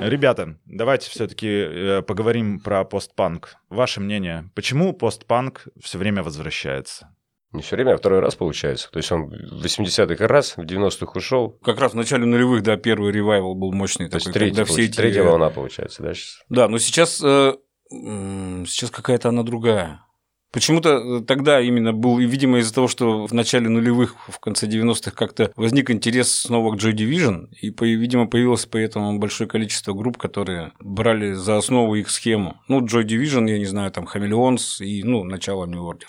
Ребята, 0.00 0.56
давайте 0.66 1.10
все-таки 1.10 1.48
э, 1.48 2.02
поговорим 2.02 2.60
про 2.60 2.84
постпанк. 2.84 3.56
Ваше 3.68 4.00
мнение, 4.00 4.50
почему 4.54 4.92
постпанк 4.92 5.68
все 5.80 5.98
время 5.98 6.22
возвращается? 6.22 7.14
Не 7.52 7.62
все 7.62 7.76
время, 7.76 7.94
а 7.94 7.96
второй 7.96 8.20
раз 8.20 8.34
получается. 8.34 8.90
То 8.90 8.98
есть 8.98 9.10
он 9.10 9.30
в 9.30 9.64
80-х 9.64 10.26
раз, 10.26 10.56
в 10.56 10.60
90-х 10.60 11.12
ушел. 11.14 11.58
Как 11.62 11.80
раз 11.80 11.92
в 11.92 11.96
начале 11.96 12.26
нулевых, 12.26 12.62
да, 12.62 12.76
первый 12.76 13.10
ревайвал 13.10 13.54
был 13.54 13.72
мощный. 13.72 14.06
То 14.06 14.18
такой, 14.18 14.26
есть 14.26 14.32
третий, 14.34 14.56
когда 14.56 14.64
все 14.72 14.84
эти... 14.84 14.96
третья 14.96 15.22
волна 15.22 15.48
получается, 15.48 16.02
да? 16.02 16.14
Сейчас? 16.14 16.42
Да, 16.50 16.68
но 16.68 16.78
сейчас, 16.78 17.22
э, 17.24 17.54
сейчас 17.90 18.90
какая-то 18.90 19.30
она 19.30 19.42
другая. 19.42 20.04
Почему-то 20.50 21.20
э, 21.20 21.20
тогда 21.24 21.60
именно 21.60 21.92
был, 21.92 22.18
видимо, 22.18 22.58
из-за 22.58 22.74
того, 22.74 22.88
что 22.88 23.26
в 23.26 23.34
начале 23.34 23.68
нулевых, 23.68 24.16
в 24.28 24.38
конце 24.40 24.66
90-х 24.66 25.10
как-то 25.10 25.52
возник 25.56 25.90
интерес 25.90 26.32
снова 26.32 26.74
к 26.74 26.80
Joy 26.80 26.94
Division, 26.94 27.48
и, 27.60 27.70
видимо, 27.94 28.26
появилось 28.26 28.64
поэтому 28.64 29.18
большое 29.18 29.48
количество 29.48 29.92
групп, 29.92 30.16
которые 30.16 30.72
брали 30.80 31.32
за 31.34 31.58
основу 31.58 31.94
их 31.96 32.08
схему. 32.08 32.60
Ну, 32.68 32.80
Joy 32.80 33.04
Division, 33.04 33.48
я 33.50 33.58
не 33.58 33.66
знаю, 33.66 33.90
там, 33.90 34.06
Хамелеонс 34.06 34.80
и, 34.80 35.02
ну, 35.02 35.24
начало 35.24 35.66
New 35.66 35.82
Order. 35.82 36.08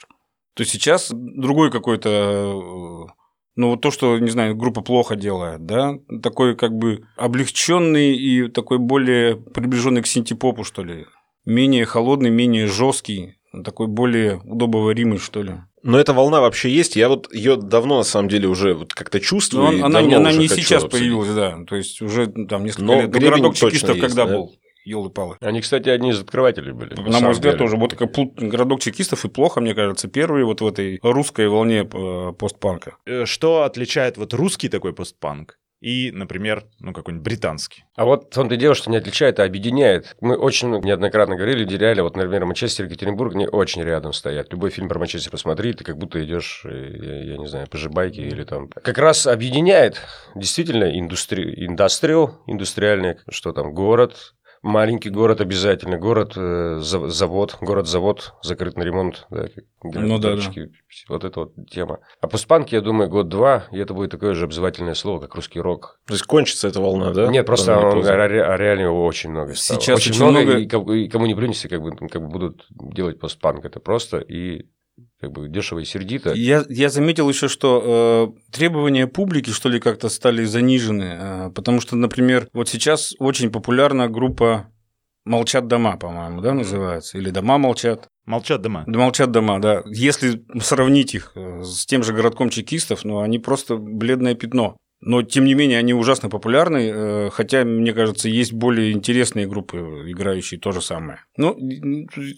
То 0.55 0.63
сейчас 0.63 1.09
другой 1.11 1.69
какой-то 1.69 2.09
э, 2.09 3.19
ну, 3.55 3.71
вот 3.71 3.81
то, 3.81 3.91
что, 3.91 4.17
не 4.19 4.29
знаю, 4.29 4.55
группа 4.55 4.79
плохо 4.79 5.17
делает, 5.17 5.65
да, 5.65 5.95
такой 6.23 6.55
как 6.55 6.71
бы 6.71 7.03
облегченный 7.17 8.15
и 8.15 8.47
такой 8.47 8.77
более 8.77 9.35
приближенный 9.35 10.01
к 10.01 10.07
синтепопу, 10.07 10.63
что 10.63 10.81
ли. 10.81 11.07
Менее 11.43 11.85
холодный, 11.85 12.29
менее 12.29 12.67
жесткий, 12.67 13.38
такой 13.63 13.87
более 13.87 14.41
удобоваримый, 14.43 15.17
что 15.17 15.41
ли. 15.43 15.53
Но 15.81 15.97
эта 15.97 16.13
волна 16.13 16.41
вообще 16.41 16.69
есть, 16.69 16.95
я 16.95 17.07
вот 17.07 17.33
ее 17.33 17.55
давно 17.55 17.97
на 17.97 18.03
самом 18.03 18.27
деле 18.29 18.47
уже 18.47 18.73
вот 18.73 18.93
как-то 18.93 19.19
чувствую. 19.19 19.67
он- 19.67 19.83
она, 19.83 19.99
она 19.99 20.31
не 20.33 20.47
сейчас 20.47 20.83
обсудить. 20.83 20.91
появилась, 21.07 21.33
да. 21.33 21.57
То 21.67 21.75
есть 21.77 22.01
уже 22.01 22.27
там 22.27 22.65
несколько 22.65 22.83
Но 22.83 22.93
лет. 22.95 23.05
Ну, 23.05 23.11
гребень 23.11 23.29
городок 23.29 23.55
чекистов 23.55 23.95
есть, 23.95 24.01
когда 24.07 24.25
да? 24.25 24.33
был? 24.35 24.55
Елы-палы. 24.85 25.35
Они, 25.41 25.61
кстати, 25.61 25.87
одни 25.89 26.09
из 26.11 26.19
открывателей 26.21 26.71
были. 26.71 26.95
На 26.95 27.19
мой 27.19 27.31
взгляд, 27.33 27.55
деле. 27.55 27.57
тоже. 27.57 27.77
Вот 27.77 27.93
как 27.95 28.11
городок 28.37 28.79
чекистов 28.81 29.23
и 29.23 29.29
плохо, 29.29 29.61
мне 29.61 29.73
кажется, 29.75 30.07
первые 30.07 30.45
вот 30.45 30.61
в 30.61 30.67
этой 30.67 30.99
русской 31.03 31.47
волне 31.47 31.87
э, 31.91 32.33
постпанка. 32.37 32.95
Э, 33.05 33.25
Что 33.25 33.63
отличает 33.63 34.17
вот 34.17 34.33
русский 34.33 34.67
такой 34.69 34.93
постпанк 34.93 35.59
и, 35.81 36.11
например, 36.11 36.65
ну 36.79 36.93
какой-нибудь 36.93 37.23
британский? 37.23 37.85
А 37.95 38.05
вот 38.05 38.31
в 38.31 38.35
том-то 38.35 38.55
и 38.55 38.57
дело, 38.57 38.75
что 38.75 38.89
не 38.89 38.97
отличает, 38.97 39.39
а 39.39 39.43
объединяет. 39.43 40.15
Мы 40.21 40.35
очень 40.35 40.69
неоднократно 40.69 41.35
говорили, 41.35 41.65
реально, 41.77 42.03
вот, 42.03 42.15
например, 42.15 42.45
Манчестер 42.45 42.85
и 42.85 42.87
Екатеринбург, 42.87 43.35
они 43.35 43.47
очень 43.47 43.83
рядом 43.83 44.13
стоят. 44.13 44.51
Любой 44.51 44.69
фильм 44.71 44.89
про 44.89 44.99
Манчестер 44.99 45.31
посмотри, 45.31 45.73
ты 45.73 45.83
как 45.83 45.97
будто 45.97 46.23
идешь, 46.23 46.63
э, 46.65 46.97
я, 47.01 47.23
я 47.33 47.37
не 47.37 47.47
знаю, 47.47 47.67
по 47.67 47.77
Жибайке 47.77 48.23
или 48.23 48.43
там. 48.43 48.67
Как 48.69 48.97
раз 48.97 49.27
объединяет 49.27 50.01
действительно 50.35 50.97
индустри... 50.97 51.65
индастриал, 51.65 52.41
индустриальный, 52.47 53.17
что 53.29 53.53
там, 53.53 53.73
город, 53.73 54.33
Маленький 54.61 55.09
город 55.09 55.39
обязательно, 55.41 55.97
город 55.97 56.33
э, 56.35 56.79
за- 56.81 57.07
завод, 57.09 57.57
город-завод, 57.61 58.33
закрыт 58.43 58.75
на 58.77 58.83
ремонт, 58.83 59.25
да, 59.29 59.45
Ну 59.83 60.19
да, 60.19 60.31
девочки. 60.31 60.71
вот 61.07 61.23
эта 61.23 61.39
вот 61.41 61.53
тема. 61.69 61.99
А 62.19 62.27
постпанк, 62.27 62.69
я 62.73 62.81
думаю, 62.81 63.09
год-два, 63.09 63.65
и 63.71 63.79
это 63.79 63.93
будет 63.93 64.11
такое 64.11 64.33
же 64.33 64.43
обзывательное 64.45 64.95
слово, 64.95 65.19
как 65.21 65.35
русский 65.35 65.61
рок. 65.61 65.99
То 66.07 66.13
есть 66.13 66.25
кончится 66.25 66.67
эта 66.67 66.81
волна, 66.81 67.13
да? 67.13 67.27
Нет, 67.27 67.45
просто 67.45 67.77
он, 67.77 68.05
ре- 68.05 68.27
ре- 68.27 68.57
реально 68.57 68.81
его 68.81 69.05
очень 69.05 69.29
много 69.29 69.53
стало. 69.55 69.79
Сейчас 69.79 69.97
очень, 69.99 70.11
очень 70.11 70.23
много, 70.23 70.39
много- 70.41 70.59
И, 70.59 70.67
кому- 70.67 70.91
и 70.91 71.07
кому 71.07 71.25
не 71.25 71.35
плюнешься, 71.35 71.69
как 71.69 71.81
бы, 71.81 71.95
как 71.95 72.21
бы 72.21 72.27
будут 72.27 72.65
делать 72.69 73.17
постпанк. 73.19 73.63
Это 73.63 73.79
просто 73.79 74.17
и 74.17 74.65
как 75.19 75.31
бы 75.31 75.47
дешево 75.49 75.79
и 75.79 75.85
сердито. 75.85 76.33
Я, 76.33 76.65
я 76.69 76.89
заметил 76.89 77.29
еще, 77.29 77.47
что 77.47 78.33
э, 78.37 78.51
требования 78.51 79.07
публики, 79.07 79.49
что 79.49 79.69
ли, 79.69 79.79
как-то 79.79 80.09
стали 80.09 80.45
занижены. 80.45 81.17
э, 81.19 81.51
потому 81.53 81.81
что, 81.81 81.95
например, 81.95 82.47
вот 82.53 82.69
сейчас 82.69 83.13
очень 83.19 83.51
популярна 83.51 84.07
группа 84.07 84.71
«Молчат 85.25 85.67
дома», 85.67 85.97
по-моему, 85.97 86.41
да, 86.41 86.53
называется? 86.53 87.17
Или 87.17 87.29
«Дома 87.29 87.57
молчат». 87.57 88.07
Молчат 88.25 88.61
дома. 88.61 88.83
Да, 88.85 88.99
молчат 88.99 89.31
дома, 89.31 89.59
да. 89.59 89.81
Если 89.85 90.43
сравнить 90.61 91.15
их 91.15 91.31
э, 91.35 91.63
с 91.63 91.85
тем 91.85 92.03
же 92.03 92.13
городком 92.13 92.49
чекистов, 92.49 93.03
ну, 93.03 93.19
они 93.19 93.39
просто 93.39 93.75
бледное 93.77 94.35
пятно. 94.35 94.77
Но, 95.01 95.21
тем 95.23 95.45
не 95.45 95.53
менее, 95.53 95.79
они 95.79 95.93
ужасно 95.93 96.29
популярны, 96.29 96.91
э, 96.93 97.29
хотя, 97.31 97.63
мне 97.63 97.93
кажется, 97.93 98.27
есть 98.27 98.51
более 98.51 98.91
интересные 98.91 99.47
группы, 99.47 99.77
играющие 100.07 100.59
то 100.59 100.71
же 100.71 100.81
самое. 100.81 101.19
Ну, 101.37 101.57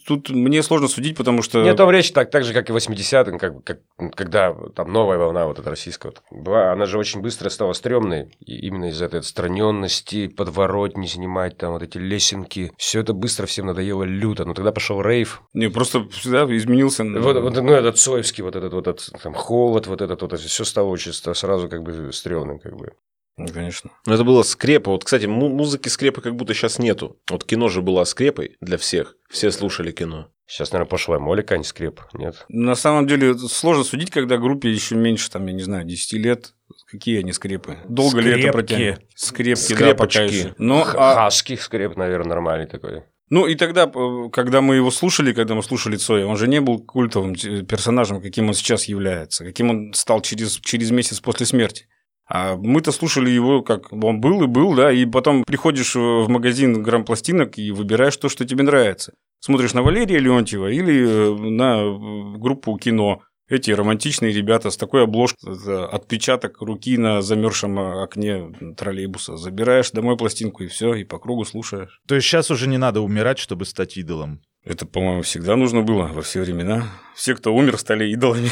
тут 0.06 0.30
мне 0.30 0.62
сложно 0.62 0.88
судить, 0.88 1.18
потому 1.18 1.42
что... 1.42 1.64
Нет, 1.64 1.76
там 1.76 1.90
речь 1.90 2.12
так, 2.12 2.30
так 2.30 2.44
же, 2.44 2.54
как 2.54 2.70
и 2.70 2.74
80-м, 2.74 3.40
как, 3.40 3.64
как, 3.64 3.80
когда 4.14 4.56
там 4.76 4.94
новая 4.94 5.18
волна 5.18 5.48
вот 5.48 5.58
эта 5.58 5.72
российская 5.72 6.10
вот 6.10 6.22
была, 6.30 6.72
она 6.72 6.86
же 6.86 7.00
очень 7.00 7.22
быстро 7.22 7.50
стала 7.50 7.74
стрёмной, 7.74 8.32
и 8.46 8.68
именно 8.68 8.90
из-за 8.90 9.06
этой 9.06 9.22
отстраненности, 9.22 10.28
подворотни 10.28 11.08
снимать, 11.08 11.58
там 11.58 11.74
вот 11.74 11.82
эти 11.82 11.98
лесенки, 11.98 12.72
все 12.78 13.00
это 13.00 13.14
быстро 13.14 13.48
всем 13.48 13.66
надоело 13.66 14.04
люто, 14.04 14.46
но 14.46 14.54
тогда 14.54 14.72
пошел 14.72 15.02
рейв, 15.02 15.42
Не, 15.54 15.70
просто 15.70 16.08
всегда 16.10 16.44
изменился... 16.56 17.04
Вот, 17.04 17.42
вот, 17.42 17.56
ну, 17.56 17.74
этот 17.74 17.98
Цоевский, 17.98 18.44
вот 18.44 18.56
этот 18.56 18.74
вот 18.74 18.88
этот, 18.88 19.10
там, 19.24 19.34
холод, 19.34 19.88
вот 19.88 20.02
этот 20.02 20.22
вот, 20.22 20.40
все 20.40 20.64
стало 20.64 20.90
очень 20.90 21.12
сразу 21.12 21.68
как 21.68 21.82
бы 21.82 22.12
стрёмным, 22.52 22.60
как 22.60 22.76
бы. 22.78 22.92
Ну, 23.38 23.48
конечно. 23.48 23.92
Ну, 24.06 24.14
это 24.14 24.24
было 24.24 24.44
скрепа. 24.44 24.92
Вот, 24.92 25.06
кстати, 25.06 25.26
му- 25.26 25.48
музыки 25.50 25.88
скрепы 25.88 26.22
как 26.22 26.36
будто 26.36 26.54
сейчас 26.54 26.80
нету. 26.80 27.18
Вот 27.30 27.44
кино 27.46 27.70
же 27.70 27.82
было 27.82 28.04
скрепой 28.04 28.58
для 28.62 28.78
всех. 28.78 29.16
Все 29.30 29.52
слушали 29.52 29.92
кино. 29.92 30.28
Сейчас, 30.46 30.74
наверное, 30.74 30.90
пошлая 30.90 31.20
молика, 31.20 31.56
а 31.56 31.58
не 31.58 31.64
скреп, 31.64 32.02
нет? 32.14 32.46
На 32.50 32.76
самом 32.76 33.08
деле 33.08 33.36
сложно 33.38 33.86
судить, 33.86 34.12
когда 34.12 34.38
группе 34.38 34.70
еще 34.70 34.96
меньше, 34.96 35.32
там, 35.32 35.48
я 35.48 35.54
не 35.54 35.64
знаю, 35.64 35.86
10 35.86 36.18
лет. 36.18 36.54
Какие 36.88 37.20
они 37.20 37.32
скрепы? 37.32 37.78
Долго 37.88 38.20
ли 38.20 38.32
это 38.32 38.40
Скрепки. 38.40 38.52
протянет? 38.54 39.02
Скрепки, 39.16 39.70
да, 39.70 39.76
Скрепочки. 39.76 40.20
еще. 40.22 40.56
Но, 40.58 40.84
Х- 40.84 40.98
а- 41.00 41.16
Хаски 41.16 41.56
скреп, 41.56 41.96
наверное, 41.96 42.30
нормальный 42.36 42.68
такой. 42.68 43.04
Ну 43.30 43.48
и 43.48 43.56
тогда, 43.56 43.86
э, 43.94 44.30
когда 44.34 44.60
мы 44.60 44.76
его 44.76 44.92
слушали, 44.92 45.32
когда 45.32 45.56
мы 45.56 45.64
слушали 45.64 45.96
Цоя, 45.96 46.26
он 46.26 46.36
же 46.36 46.50
не 46.50 46.60
был 46.60 46.80
культовым 46.84 47.32
э, 47.34 47.64
персонажем, 47.64 48.22
каким 48.22 48.50
он 48.50 48.54
сейчас 48.54 48.86
является, 48.86 49.46
каким 49.46 49.70
он 49.70 49.94
стал 49.94 50.22
через, 50.22 50.58
через 50.60 50.92
месяц 50.92 51.22
после 51.22 51.46
смерти. 51.46 51.88
А 52.34 52.56
мы-то 52.56 52.94
слушали 52.94 53.30
его, 53.30 53.62
как 53.62 53.92
он 53.92 54.22
был 54.22 54.42
и 54.44 54.48
был, 54.48 54.74
да, 54.74 54.90
и 54.90 55.06
потом 55.06 55.44
приходишь 55.44 55.96
в 55.96 56.28
магазин 56.30 56.82
грамм-пластинок 56.82 57.58
и 57.58 57.72
выбираешь 57.72 58.16
то, 58.16 58.30
что 58.30 58.46
тебе 58.46 58.64
нравится. 58.64 59.14
Смотришь 59.42 59.74
на 59.74 59.82
Валерия 59.82 60.20
Леонтьева 60.20 60.68
или 60.72 61.06
э, 61.06 61.36
на 61.36 61.82
э, 61.82 62.38
группу 62.38 62.78
кино. 62.78 63.22
Эти 63.50 63.72
романтичные 63.72 64.32
ребята 64.32 64.70
с 64.70 64.78
такой 64.78 65.04
обложкой, 65.04 65.58
это 65.58 65.86
отпечаток 65.88 66.62
руки 66.62 66.98
на 66.98 67.22
замерзшем 67.22 67.78
окне 67.78 68.54
троллейбуса. 68.78 69.36
Забираешь 69.36 69.92
домой 69.92 70.16
пластинку 70.16 70.64
и 70.64 70.68
все, 70.68 70.94
и 70.94 71.04
по 71.04 71.20
кругу 71.20 71.44
слушаешь. 71.44 72.00
То 72.08 72.16
есть 72.16 72.28
сейчас 72.28 72.50
уже 72.50 72.70
не 72.70 72.78
надо 72.78 73.02
умирать, 73.02 73.40
чтобы 73.40 73.66
стать 73.66 73.98
идолом. 73.98 74.40
Это, 74.64 74.86
по-моему, 74.86 75.24
всегда 75.24 75.58
нужно 75.58 75.82
было 75.82 76.04
во 76.14 76.22
все 76.22 76.40
времена. 76.40 76.86
Все, 77.14 77.36
кто 77.36 77.54
умер, 77.54 77.78
стали 77.78 78.10
идолами. 78.10 78.52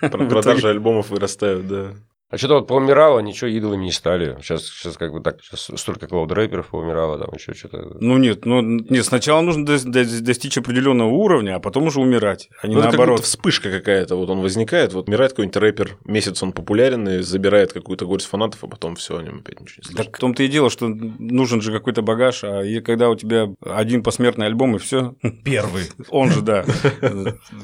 Про- 0.00 0.26
Продажи 0.28 0.68
альбомов 0.68 1.10
вырастают, 1.10 1.68
да. 1.68 1.94
А 2.34 2.38
что-то 2.38 2.54
вот 2.54 2.66
поумирало, 2.66 3.20
ничего 3.20 3.48
идолами 3.48 3.84
не 3.84 3.92
стали. 3.92 4.36
Сейчас, 4.40 4.66
сейчас 4.66 4.96
как 4.96 5.12
бы 5.12 5.20
так, 5.20 5.40
сейчас 5.40 5.70
столько 5.80 6.08
клауд-рэперов 6.08 6.66
поумирало, 6.70 7.16
там 7.16 7.32
еще 7.32 7.54
что-то. 7.54 7.96
Ну 8.00 8.18
нет, 8.18 8.44
ну 8.44 8.60
нет, 8.60 9.04
сначала 9.04 9.40
нужно 9.40 9.64
дос- 9.64 9.86
дос- 9.86 10.20
достичь 10.20 10.58
определенного 10.58 11.10
уровня, 11.10 11.54
а 11.54 11.60
потом 11.60 11.84
уже 11.84 12.00
умирать, 12.00 12.48
а 12.60 12.66
не 12.66 12.74
Ну, 12.74 12.80
это 12.80 12.88
как 12.88 12.98
наоборот. 12.98 13.18
будто 13.18 13.28
вспышка 13.28 13.70
какая-то. 13.70 14.16
Вот 14.16 14.28
он 14.30 14.40
возникает, 14.40 14.92
вот 14.94 15.06
умирает 15.08 15.30
какой-нибудь 15.30 15.56
рэпер, 15.56 15.96
месяц 16.04 16.42
он 16.42 16.52
популярен 16.52 17.08
и 17.08 17.18
забирает 17.20 17.72
какую-то 17.72 18.04
горсть 18.06 18.26
фанатов, 18.26 18.64
а 18.64 18.66
потом 18.66 18.96
все, 18.96 19.16
о 19.18 19.22
нем 19.22 19.38
опять 19.38 19.60
ничего 19.60 19.76
не 19.82 19.84
слышно. 19.84 20.04
Так 20.04 20.16
в 20.16 20.18
том-то 20.18 20.42
и 20.42 20.48
дело, 20.48 20.70
что 20.70 20.88
нужен 20.88 21.60
же 21.60 21.70
какой-то 21.70 22.02
багаж, 22.02 22.42
а 22.42 22.62
и 22.64 22.80
когда 22.80 23.10
у 23.10 23.14
тебя 23.14 23.46
один 23.64 24.02
посмертный 24.02 24.46
альбом 24.46 24.74
и 24.74 24.80
все, 24.80 25.14
Первый. 25.44 25.84
он 26.08 26.30
же, 26.32 26.40
да, 26.42 26.64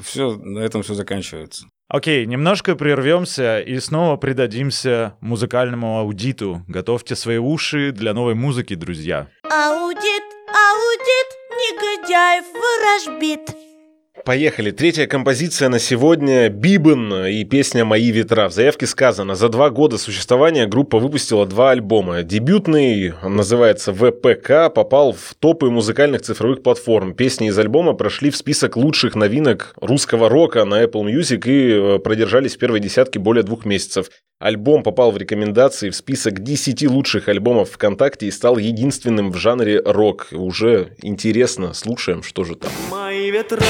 все, 0.01 0.37
на 0.37 0.59
этом 0.59 0.81
все 0.83 0.93
заканчивается. 0.93 1.65
Окей, 1.93 2.25
немножко 2.25 2.77
прервемся 2.77 3.59
и 3.59 3.77
снова 3.79 4.15
придадимся 4.15 5.15
музыкальному 5.19 5.99
аудиту. 5.99 6.63
Готовьте 6.69 7.17
свои 7.17 7.37
уши 7.37 7.91
для 7.91 8.13
новой 8.13 8.33
музыки, 8.33 8.75
друзья. 8.75 9.27
Аудит, 9.43 10.23
аудит, 10.47 11.29
негодяев 11.51 12.45
ворожбит. 12.53 13.60
Поехали. 14.23 14.69
Третья 14.69 15.07
композиция 15.07 15.69
на 15.69 15.79
сегодня 15.79 16.49
Бибен 16.49 17.25
и 17.25 17.43
песня 17.43 17.85
«Мои 17.85 18.11
ветра». 18.11 18.49
В 18.49 18.53
заявке 18.53 18.85
сказано, 18.85 19.33
за 19.33 19.49
два 19.49 19.71
года 19.71 19.97
существования 19.97 20.67
группа 20.67 20.99
выпустила 20.99 21.47
два 21.47 21.71
альбома. 21.71 22.21
Дебютный, 22.21 23.13
он 23.23 23.35
называется 23.35 23.93
ВПК, 23.93 24.73
попал 24.73 25.13
в 25.13 25.33
топы 25.39 25.71
музыкальных 25.71 26.21
цифровых 26.21 26.61
платформ. 26.61 27.15
Песни 27.15 27.47
из 27.47 27.57
альбома 27.57 27.93
прошли 27.93 28.29
в 28.29 28.37
список 28.37 28.77
лучших 28.77 29.15
новинок 29.15 29.73
русского 29.81 30.29
рока 30.29 30.65
на 30.65 30.83
Apple 30.83 31.05
Music 31.05 31.43
и 31.47 31.95
э, 31.95 31.99
продержались 31.99 32.55
в 32.55 32.59
первой 32.59 32.79
десятке 32.79 33.17
более 33.17 33.43
двух 33.43 33.65
месяцев. 33.65 34.07
Альбом 34.41 34.81
попал 34.81 35.11
в 35.11 35.17
рекомендации 35.17 35.91
в 35.91 35.95
список 35.95 36.41
10 36.41 36.89
лучших 36.89 37.29
альбомов 37.29 37.69
ВКонтакте 37.69 38.25
и 38.25 38.31
стал 38.31 38.57
единственным 38.57 39.31
в 39.31 39.37
жанре 39.37 39.79
рок. 39.85 40.29
Уже 40.31 40.95
интересно, 41.03 41.75
слушаем, 41.75 42.23
что 42.23 42.43
же 42.43 42.55
там. 42.55 42.71
Мои 42.89 43.29
ветра 43.29 43.61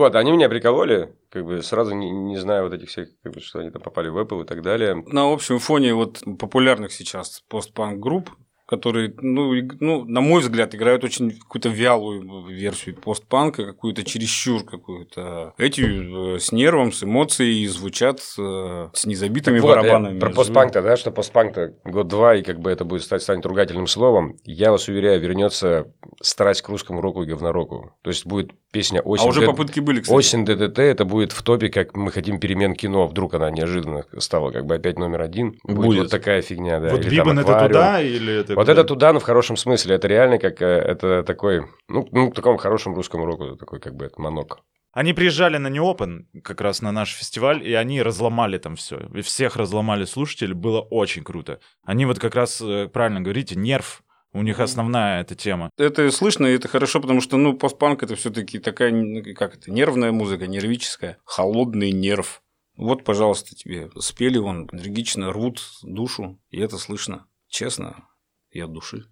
Вот, 0.00 0.14
они 0.14 0.32
меня 0.32 0.48
прикололи, 0.48 1.12
как 1.28 1.44
бы 1.44 1.60
сразу 1.60 1.94
не, 1.94 2.10
не 2.10 2.38
зная 2.38 2.62
вот 2.62 2.72
этих 2.72 2.88
всех, 2.88 3.10
как 3.22 3.34
бы, 3.34 3.40
что 3.40 3.58
они 3.58 3.70
там 3.70 3.82
попали 3.82 4.08
в 4.08 4.16
Apple 4.16 4.44
и 4.44 4.46
так 4.46 4.62
далее. 4.62 5.04
На 5.06 5.30
общем 5.30 5.58
фоне 5.58 5.92
вот 5.92 6.22
популярных 6.38 6.90
сейчас 6.90 7.44
постпанк 7.50 8.00
групп, 8.00 8.30
которые, 8.66 9.12
ну, 9.18 9.52
ну, 9.80 10.04
на 10.06 10.22
мой 10.22 10.40
взгляд, 10.40 10.74
играют 10.74 11.04
очень 11.04 11.32
какую-то 11.32 11.68
вялую 11.68 12.46
версию 12.46 12.94
постпанка, 12.94 13.66
какую-то 13.66 14.02
чересчур 14.04 14.64
какую-то. 14.64 15.52
Эти 15.58 16.36
э, 16.36 16.38
с 16.38 16.50
нервом, 16.50 16.92
с 16.92 17.02
эмоцией 17.02 17.66
звучат 17.66 18.20
э, 18.38 18.88
с 18.94 19.04
незабитыми 19.04 19.58
Вот, 19.58 19.72
э, 19.72 19.74
барабанами. 19.74 20.18
про 20.18 20.30
постпанк-то, 20.30 20.80
да, 20.80 20.96
что 20.96 21.10
постпанк-то 21.10 21.74
год-два, 21.84 22.36
и 22.36 22.42
как 22.42 22.60
бы 22.60 22.70
это 22.70 22.86
будет 22.86 23.02
стать, 23.02 23.20
станет 23.20 23.44
ругательным 23.44 23.86
словом. 23.86 24.36
Я 24.44 24.70
вас 24.70 24.88
уверяю, 24.88 25.20
вернется 25.20 25.92
страсть 26.22 26.62
к 26.62 26.70
русскому 26.70 27.02
року 27.02 27.22
и 27.22 27.26
говнороку. 27.26 27.96
То 28.02 28.08
есть 28.08 28.24
будет 28.24 28.52
песня 28.70 29.00
«Осень». 29.00 29.24
А 29.24 29.28
уже 29.28 29.46
попытки 29.46 29.80
были, 29.80 30.00
кстати. 30.00 30.16
Осень 30.16 30.44
ДДТ 30.44 30.78
это 30.78 31.04
будет 31.04 31.32
в 31.32 31.42
топе, 31.42 31.68
как 31.68 31.96
мы 31.96 32.12
хотим 32.12 32.38
перемен 32.38 32.74
кино. 32.74 33.06
Вдруг 33.06 33.34
она 33.34 33.50
неожиданно 33.50 34.04
стала 34.18 34.50
как 34.50 34.66
бы 34.66 34.74
опять 34.76 34.98
номер 34.98 35.22
один. 35.22 35.58
Будет, 35.64 35.76
Будет. 35.76 35.98
вот 36.02 36.10
такая 36.10 36.42
фигня, 36.42 36.80
да. 36.80 36.90
вот 36.90 37.00
Или 37.00 37.10
Бибан 37.10 37.38
это 37.38 37.66
туда 37.66 38.00
или 38.00 38.40
это 38.40 38.54
Вот 38.54 38.62
куда? 38.66 38.72
это 38.72 38.84
туда, 38.84 39.12
но 39.12 39.20
в 39.20 39.24
хорошем 39.24 39.56
смысле. 39.56 39.96
Это 39.96 40.08
реально 40.08 40.38
как 40.38 40.62
э, 40.62 40.66
это 40.66 41.22
такой, 41.22 41.66
ну, 41.88 42.08
ну, 42.12 42.30
в 42.30 42.34
таком 42.34 42.56
хорошем 42.58 42.94
русском 42.94 43.24
року, 43.24 43.56
такой 43.56 43.80
как 43.80 43.94
бы 43.94 44.06
это 44.06 44.20
манок. 44.20 44.60
Они 44.92 45.12
приезжали 45.12 45.56
на 45.56 45.68
Неопен, 45.68 46.26
как 46.42 46.60
раз 46.60 46.82
на 46.82 46.90
наш 46.90 47.14
фестиваль, 47.14 47.62
и 47.66 47.74
они 47.74 48.02
разломали 48.02 48.58
там 48.58 48.74
все. 48.74 48.98
И 49.14 49.20
всех 49.20 49.54
разломали 49.54 50.04
слушатели, 50.04 50.52
было 50.52 50.80
очень 50.80 51.22
круто. 51.22 51.60
Они 51.84 52.06
вот 52.06 52.18
как 52.18 52.34
раз, 52.34 52.60
э, 52.60 52.88
правильно 52.92 53.20
говорите, 53.20 53.54
нерв, 53.54 54.02
у 54.32 54.42
них 54.42 54.60
основная 54.60 55.20
эта 55.22 55.34
тема. 55.34 55.70
Это 55.76 56.10
слышно, 56.10 56.46
и 56.46 56.54
это 56.54 56.68
хорошо, 56.68 57.00
потому 57.00 57.20
что, 57.20 57.36
ну, 57.36 57.54
постпанк 57.54 58.02
это 58.02 58.14
все-таки 58.14 58.58
такая, 58.58 58.92
как 59.34 59.56
это, 59.56 59.70
нервная 59.70 60.12
музыка, 60.12 60.46
нервическая, 60.46 61.18
холодный 61.24 61.92
нерв. 61.92 62.42
Вот, 62.76 63.04
пожалуйста, 63.04 63.54
тебе 63.54 63.90
спели 63.98 64.38
вон, 64.38 64.68
энергично 64.72 65.32
рвут 65.32 65.60
душу, 65.82 66.40
и 66.50 66.60
это 66.60 66.78
слышно. 66.78 67.26
Честно, 67.48 68.04
и 68.50 68.60
от 68.60 68.72
души. 68.72 69.04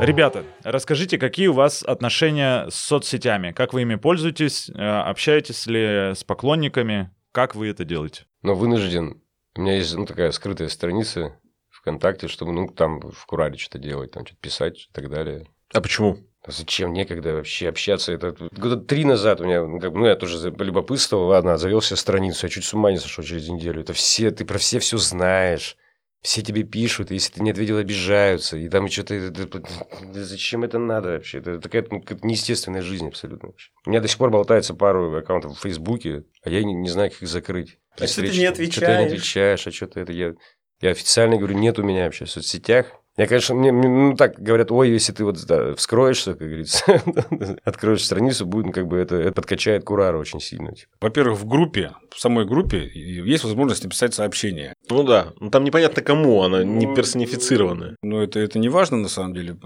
Ребята, 0.00 0.44
расскажите, 0.62 1.18
какие 1.18 1.48
у 1.48 1.52
вас 1.52 1.82
отношения 1.82 2.70
с 2.70 2.76
соцсетями? 2.76 3.50
Как 3.50 3.72
вы 3.72 3.82
ими 3.82 3.96
пользуетесь? 3.96 4.70
Э, 4.70 5.00
Общаетесь 5.00 5.66
ли 5.66 6.14
с 6.14 6.22
поклонниками? 6.22 7.10
Как 7.32 7.56
вы 7.56 7.66
это 7.66 7.84
делаете? 7.84 8.27
Но 8.42 8.54
вынужден. 8.54 9.22
У 9.54 9.60
меня 9.60 9.76
есть 9.76 9.94
ну, 9.94 10.06
такая 10.06 10.30
скрытая 10.30 10.68
страница 10.68 11.38
ВКонтакте, 11.70 12.28
чтобы 12.28 12.52
ну, 12.52 12.68
там 12.68 13.00
в 13.00 13.26
Кураре 13.26 13.56
что-то 13.56 13.78
делать, 13.78 14.12
там 14.12 14.24
что-то 14.26 14.40
писать 14.40 14.88
и 14.90 14.92
так 14.92 15.10
далее. 15.10 15.46
А 15.72 15.80
почему? 15.80 16.18
А 16.42 16.50
Зачем 16.50 16.92
некогда 16.92 17.34
вообще 17.34 17.68
общаться? 17.68 18.12
Это 18.12 18.34
года 18.52 18.76
три 18.76 19.04
назад 19.04 19.40
у 19.40 19.44
меня, 19.44 19.64
ну, 19.64 19.80
как 19.80 19.92
ну, 19.92 20.06
я 20.06 20.16
тоже 20.16 20.52
полюбопытствовал, 20.52 21.26
ладно, 21.26 21.58
завел 21.58 21.82
себе 21.82 21.96
страницу, 21.96 22.46
я 22.46 22.50
чуть 22.50 22.64
с 22.64 22.72
ума 22.72 22.92
не 22.92 22.98
сошел 22.98 23.24
через 23.24 23.48
неделю. 23.48 23.80
Это 23.80 23.92
все, 23.92 24.30
ты 24.30 24.44
про 24.44 24.58
все 24.58 24.78
все 24.78 24.96
знаешь. 24.98 25.76
Все 26.20 26.42
тебе 26.42 26.64
пишут, 26.64 27.12
и 27.12 27.14
если 27.14 27.34
ты 27.34 27.42
не 27.42 27.52
ответил, 27.52 27.76
обижаются. 27.76 28.56
И 28.56 28.68
там 28.68 28.88
что-то... 28.88 29.30
да 29.30 30.24
Зачем 30.24 30.64
это 30.64 30.78
надо 30.78 31.10
вообще? 31.10 31.38
Это 31.38 31.60
такая 31.60 31.86
ну, 31.90 32.02
неестественная 32.22 32.82
жизнь 32.82 33.06
абсолютно. 33.06 33.50
вообще. 33.50 33.70
У 33.86 33.90
меня 33.90 34.00
до 34.00 34.08
сих 34.08 34.18
пор 34.18 34.30
болтается 34.30 34.74
пару 34.74 35.16
аккаунтов 35.16 35.56
в 35.56 35.62
Фейсбуке, 35.62 36.24
а 36.42 36.50
я 36.50 36.64
не, 36.64 36.74
не 36.74 36.88
знаю, 36.88 37.10
как 37.10 37.22
их 37.22 37.28
закрыть. 37.28 37.78
А 38.00 38.06
что 38.06 38.22
ты 38.22 38.28
не 38.28 38.32
Что 38.32 38.34
ты 38.34 38.38
не 38.40 38.46
отвечаешь? 38.46 39.06
отвечаешь, 39.06 39.66
а 39.66 39.72
что 39.72 39.86
ты 39.86 40.00
это... 40.00 40.12
Я, 40.12 40.32
я 40.80 40.90
официально 40.90 41.36
говорю, 41.36 41.56
нет 41.56 41.78
у 41.78 41.82
меня 41.82 42.04
вообще 42.04 42.24
в 42.24 42.30
соцсетях. 42.30 42.92
Я, 43.18 43.26
конечно, 43.26 43.54
мне, 43.56 43.72
мне, 43.72 43.88
ну, 43.88 44.16
так 44.16 44.38
говорят, 44.38 44.70
ой, 44.70 44.90
если 44.90 45.12
ты 45.12 45.24
вот 45.24 45.44
да, 45.46 45.74
вскроешься, 45.74 46.34
как 46.34 46.46
говорится, 46.46 46.84
откроешь 47.64 48.04
страницу, 48.04 48.46
будет, 48.46 48.66
ну, 48.66 48.72
как 48.72 48.86
бы, 48.86 48.96
это, 48.96 49.16
это 49.16 49.32
подкачает 49.32 49.82
Курара 49.84 50.16
очень 50.18 50.40
сильно. 50.40 50.72
типа. 50.72 50.88
Во-первых, 51.00 51.38
в 51.40 51.46
группе, 51.46 51.92
в 52.14 52.20
самой 52.20 52.44
группе 52.46 52.88
есть 52.94 53.42
возможность 53.42 53.82
написать 53.82 54.14
сообщение. 54.14 54.72
Ну 54.88 55.02
да, 55.02 55.32
ну 55.40 55.50
там 55.50 55.64
непонятно 55.64 56.00
кому, 56.00 56.42
она 56.42 56.62
не 56.62 56.86
Ну, 56.86 56.94
персонифицированная. 56.94 57.96
Но 58.02 58.22
это, 58.22 58.38
это 58.38 58.58
не 58.60 58.68
важно, 58.68 58.96
на 58.98 59.08
самом 59.08 59.34
деле. 59.34 59.56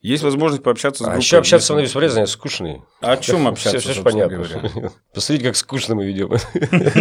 Есть 0.00 0.22
возможность 0.22 0.62
пообщаться 0.62 1.04
с 1.04 1.06
А 1.06 1.10
группой. 1.10 1.22
еще 1.22 1.36
общаться 1.36 1.66
со 1.66 1.72
мной 1.74 1.82
Если- 1.82 1.90
бесполезно, 1.90 2.18
я 2.20 2.26
скучный. 2.26 2.82
А 3.02 3.12
о 3.12 3.16
чем 3.18 3.46
общаться, 3.46 3.78
Все, 3.78 3.88
же 3.92 4.00
собственно 4.00 4.26
понятно. 4.28 4.70
говоря? 4.72 4.90
Посмотрите, 5.14 5.48
как 5.48 5.56
скучно 5.56 5.94
мы 5.96 6.06
ведем 6.06 6.30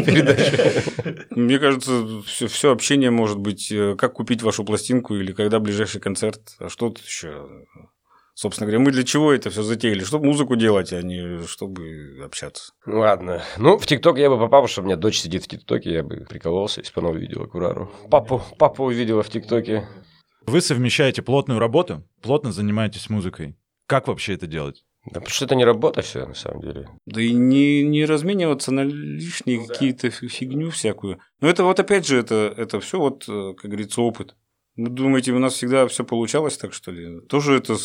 передачу. 0.03 0.57
Мне 1.29 1.57
кажется, 1.59 1.91
все, 2.25 2.47
все 2.47 2.71
общение 2.71 3.11
может 3.11 3.37
быть, 3.37 3.71
э, 3.71 3.95
как 3.97 4.13
купить 4.13 4.41
вашу 4.43 4.63
пластинку 4.65 5.15
или 5.15 5.31
когда 5.31 5.59
ближайший 5.59 5.84
концерт, 5.99 6.55
а 6.59 6.69
что 6.69 6.89
тут 6.89 7.05
еще? 7.05 7.47
Собственно 8.33 8.65
говоря, 8.67 8.83
мы 8.83 8.91
для 8.91 9.03
чего 9.03 9.31
это 9.31 9.49
все 9.49 9.63
затеяли? 9.63 10.03
Чтобы 10.03 10.25
музыку 10.25 10.57
делать, 10.57 10.91
а 10.91 11.01
не 11.01 11.45
чтобы 11.47 12.21
общаться. 12.23 12.73
Ну, 12.85 12.99
Ладно. 12.99 13.41
Ну, 13.57 13.77
в 13.77 13.87
ТикТок 13.87 14.17
я 14.17 14.29
бы 14.29 14.37
попал, 14.37 14.67
что 14.67 14.81
у 14.81 14.83
меня 14.85 14.97
дочь 14.97 15.19
сидит 15.19 15.45
в 15.45 15.47
ТикТоке, 15.47 15.93
я 15.93 16.03
бы 16.03 16.25
прикололся, 16.27 16.81
если 16.81 16.93
бы 16.93 16.99
она 17.01 17.11
увидела 17.11 17.45
Курару. 17.45 17.89
Папу, 18.11 18.41
папу 18.57 18.83
увидела 18.83 19.23
в 19.23 19.29
ТикТоке. 19.29 19.87
Вы 20.45 20.59
совмещаете 20.59 21.21
плотную 21.21 21.59
работу, 21.61 22.03
плотно 22.21 22.51
занимаетесь 22.51 23.09
музыкой. 23.09 23.55
Как 23.87 24.07
вообще 24.09 24.33
это 24.33 24.47
делать? 24.47 24.83
Да 25.05 25.19
потому 25.19 25.29
что 25.29 25.45
это 25.45 25.55
не 25.55 25.63
работа 25.63 26.01
все, 26.01 26.25
на 26.25 26.33
самом 26.33 26.61
деле. 26.61 26.89
Да 27.05 27.21
и 27.21 27.31
не, 27.31 27.83
не 27.83 28.05
размениваться 28.05 28.71
на 28.73 28.81
лишние 28.83 29.65
какие-то 29.65 30.09
фи- 30.09 30.27
фигню 30.27 30.71
всякую. 30.71 31.19
Но 31.41 31.47
это 31.47 31.63
вот 31.63 31.79
опять 31.79 32.07
же, 32.07 32.17
это, 32.17 32.53
это 32.57 32.79
все 32.79 32.99
вот, 32.99 33.25
э, 33.29 33.53
как 33.53 33.69
говорится, 33.69 34.01
опыт. 34.01 34.35
Вы 34.75 34.89
думаете, 34.89 35.31
у 35.31 35.39
нас 35.39 35.53
всегда 35.53 35.87
все 35.87 36.03
получалось 36.03 36.57
так, 36.57 36.73
что 36.73 36.91
ли? 36.91 37.21
Тоже 37.21 37.55
это 37.57 37.75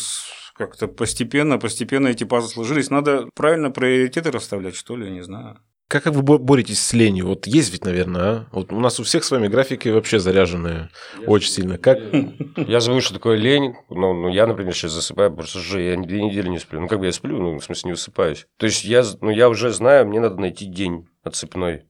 как-то 0.55 0.87
постепенно, 0.87 1.57
постепенно 1.57 2.07
эти 2.09 2.23
пазлы 2.25 2.49
сложились. 2.49 2.89
Надо 2.89 3.27
правильно 3.33 3.71
приоритеты 3.71 4.31
расставлять, 4.31 4.75
что 4.75 4.95
ли, 4.97 5.09
не 5.09 5.21
знаю. 5.23 5.59
Как 5.87 6.05
вы 6.05 6.21
бо- 6.21 6.37
боретесь 6.37 6.79
с 6.81 6.93
ленью? 6.93 7.27
Вот 7.27 7.47
есть 7.47 7.71
ведь, 7.73 7.83
наверное, 7.83 8.21
а? 8.23 8.47
Вот 8.53 8.71
у 8.71 8.79
нас 8.79 8.97
у 9.01 9.03
всех 9.03 9.25
с 9.25 9.31
вами 9.31 9.49
графики 9.49 9.89
вообще 9.89 10.19
заряженные 10.19 10.89
очень 11.27 11.49
сильно. 11.51 11.77
Как? 11.77 11.99
Я 12.55 12.79
забыл, 12.79 13.01
что 13.01 13.13
такое 13.15 13.35
лень. 13.35 13.73
Ну, 13.89 14.13
ну, 14.13 14.29
я, 14.29 14.47
например, 14.47 14.73
сейчас 14.73 14.93
засыпаю, 14.93 15.33
просто 15.35 15.59
же 15.59 15.81
я 15.81 15.97
две 15.97 16.23
недели 16.23 16.47
не 16.47 16.59
сплю. 16.59 16.79
Ну, 16.79 16.87
как 16.87 16.99
бы 16.99 17.07
я 17.07 17.11
сплю, 17.11 17.37
ну, 17.41 17.59
в 17.59 17.63
смысле, 17.63 17.89
не 17.89 17.91
высыпаюсь. 17.91 18.45
То 18.57 18.67
есть, 18.67 18.85
я, 18.85 19.03
ну, 19.19 19.31
я 19.31 19.49
уже 19.49 19.71
знаю, 19.71 20.07
мне 20.07 20.21
надо 20.21 20.37
найти 20.37 20.65
день 20.65 21.07
отцепной. 21.23 21.83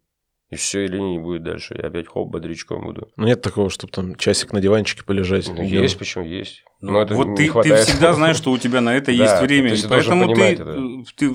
И 0.52 0.58
все, 0.58 0.84
и 0.84 0.88
лени 0.88 1.12
не 1.14 1.20
будет 1.20 1.44
дальше. 1.44 1.76
Я 1.82 1.88
опять 1.88 2.08
хоп, 2.08 2.30
бодрячком 2.30 2.84
буду. 2.84 3.08
Ну, 3.16 3.26
нет 3.26 3.42
такого, 3.42 3.70
чтобы 3.70 3.94
там 3.94 4.16
часик 4.16 4.52
на 4.52 4.60
диванчике 4.60 5.04
полежать. 5.06 5.48
Ну, 5.48 5.64
есть, 5.64 5.98
почему 5.98 6.26
есть. 6.26 6.66
Ну, 6.82 7.00
это 7.00 7.16
вот 7.16 7.38
ты, 7.38 7.46
ты 7.46 7.50
хватает. 7.50 7.88
всегда 7.88 8.14
знаешь, 8.14 8.36
что 8.36 8.52
у 8.52 8.58
тебя 8.58 8.82
на 8.82 8.94
это 8.94 9.06
Да, 9.16 9.24
есть 9.24 9.38
то 9.38 9.44
время. 9.44 9.70
есть 9.70 9.86
и 9.86 9.88
ты 9.88 9.90
должен 9.90 10.20
поэтому 10.20 10.36
ты, 10.36 11.28
это. 11.28 11.34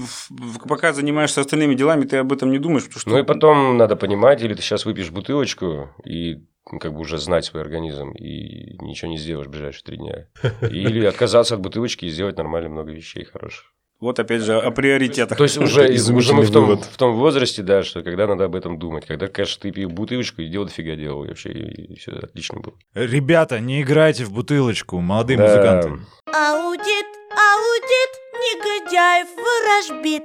ты 0.61 0.68
пока 0.68 0.92
занимаешься 0.92 1.40
остальными 1.40 1.74
делами, 1.74 2.05
ты 2.05 2.18
об 2.18 2.31
этом 2.31 2.50
не 2.50 2.59
думаешь. 2.59 2.85
Потому 2.85 3.00
что 3.00 3.11
Ну 3.11 3.18
и 3.18 3.22
потом 3.22 3.79
надо 3.79 3.96
понимать, 3.96 4.42
или 4.42 4.52
ты 4.52 4.61
сейчас 4.61 4.85
выпьешь 4.85 5.11
бутылочку 5.11 5.88
и 6.05 6.44
ну, 6.70 6.79
как 6.79 6.92
бы 6.92 7.00
уже 7.00 7.16
знать 7.16 7.44
свой 7.44 7.62
организм, 7.62 8.11
и 8.11 8.76
ничего 8.83 9.11
не 9.11 9.18
сделаешь 9.18 9.46
в 9.46 9.50
ближайшие 9.50 9.85
три 9.85 9.96
дня. 9.98 10.26
Или 10.62 11.07
отказаться 11.07 11.55
от 11.55 11.61
бутылочки 11.61 12.05
и 12.05 12.11
сделать 12.11 12.37
нормально 12.37 12.68
много 12.68 12.90
вещей 12.90 13.24
хороших. 13.24 13.72
Вот 13.98 14.18
опять 14.18 14.42
же 14.42 14.54
о 14.59 14.70
приоритетах. 14.70 15.38
То 15.38 15.44
есть 15.44 15.56
уже, 15.56 15.88
уже 15.88 16.35
мы 16.35 16.42
в 16.42 16.50
том, 16.50 16.66
вывод. 16.66 16.85
в 16.85 16.96
том 16.98 17.16
возрасте, 17.16 17.62
да, 17.62 17.82
что 17.82 18.02
когда 18.02 18.26
надо 18.26 18.44
об 18.44 18.54
этом 18.54 18.78
думать. 18.78 19.06
Когда, 19.06 19.26
конечно, 19.26 19.62
ты 19.62 19.70
пил 19.70 19.88
бутылочку 19.88 20.42
и 20.42 20.48
делал 20.48 20.66
дофига 20.66 20.96
делал, 20.96 21.24
и 21.24 21.28
вообще 21.28 21.50
и, 21.52 21.98
все 21.98 22.12
отлично 22.12 22.61
было. 22.61 22.74
Ребята, 22.94 23.59
не 23.59 23.80
играйте 23.82 24.24
в 24.24 24.32
бутылочку, 24.32 25.00
молодые 25.00 25.38
Да. 25.38 25.44
музыканты. 25.44 25.88
Аудит, 26.26 27.06
аудит, 27.30 28.12
негодяев 28.35 29.28
ворожбит. 29.37 30.24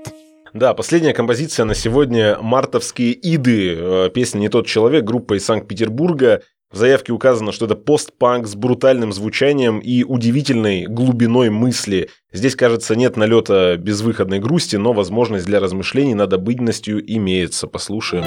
Да, 0.53 0.73
последняя 0.73 1.13
композиция 1.13 1.63
на 1.65 1.73
сегодня 1.75 2.37
«Мартовские 2.41 3.13
иды». 3.35 3.73
Э, 3.79 4.09
Песня 4.13 4.39
«Не 4.39 4.49
тот 4.49 4.67
человек», 4.67 5.05
группа 5.05 5.37
из 5.37 5.45
Санкт-Петербурга. 5.45 6.41
В 6.71 6.77
заявке 6.77 7.11
указано, 7.11 7.51
что 7.51 7.65
это 7.65 7.75
постпанк 7.75 8.47
с 8.47 8.55
брутальным 8.55 9.11
звучанием 9.11 9.79
и 9.79 10.03
удивительной 10.03 10.85
глубиной 10.85 11.49
мысли. 11.49 12.09
Здесь, 12.31 12.55
кажется, 12.55 12.95
нет 12.95 13.17
налета 13.17 13.75
безвыходной 13.75 14.39
грусти, 14.39 14.77
но 14.77 14.93
возможность 14.93 15.45
для 15.45 15.59
размышлений 15.59 16.13
над 16.13 16.31
обыденностью 16.31 17.03
имеется. 17.13 17.67
Послушаем. 17.67 18.23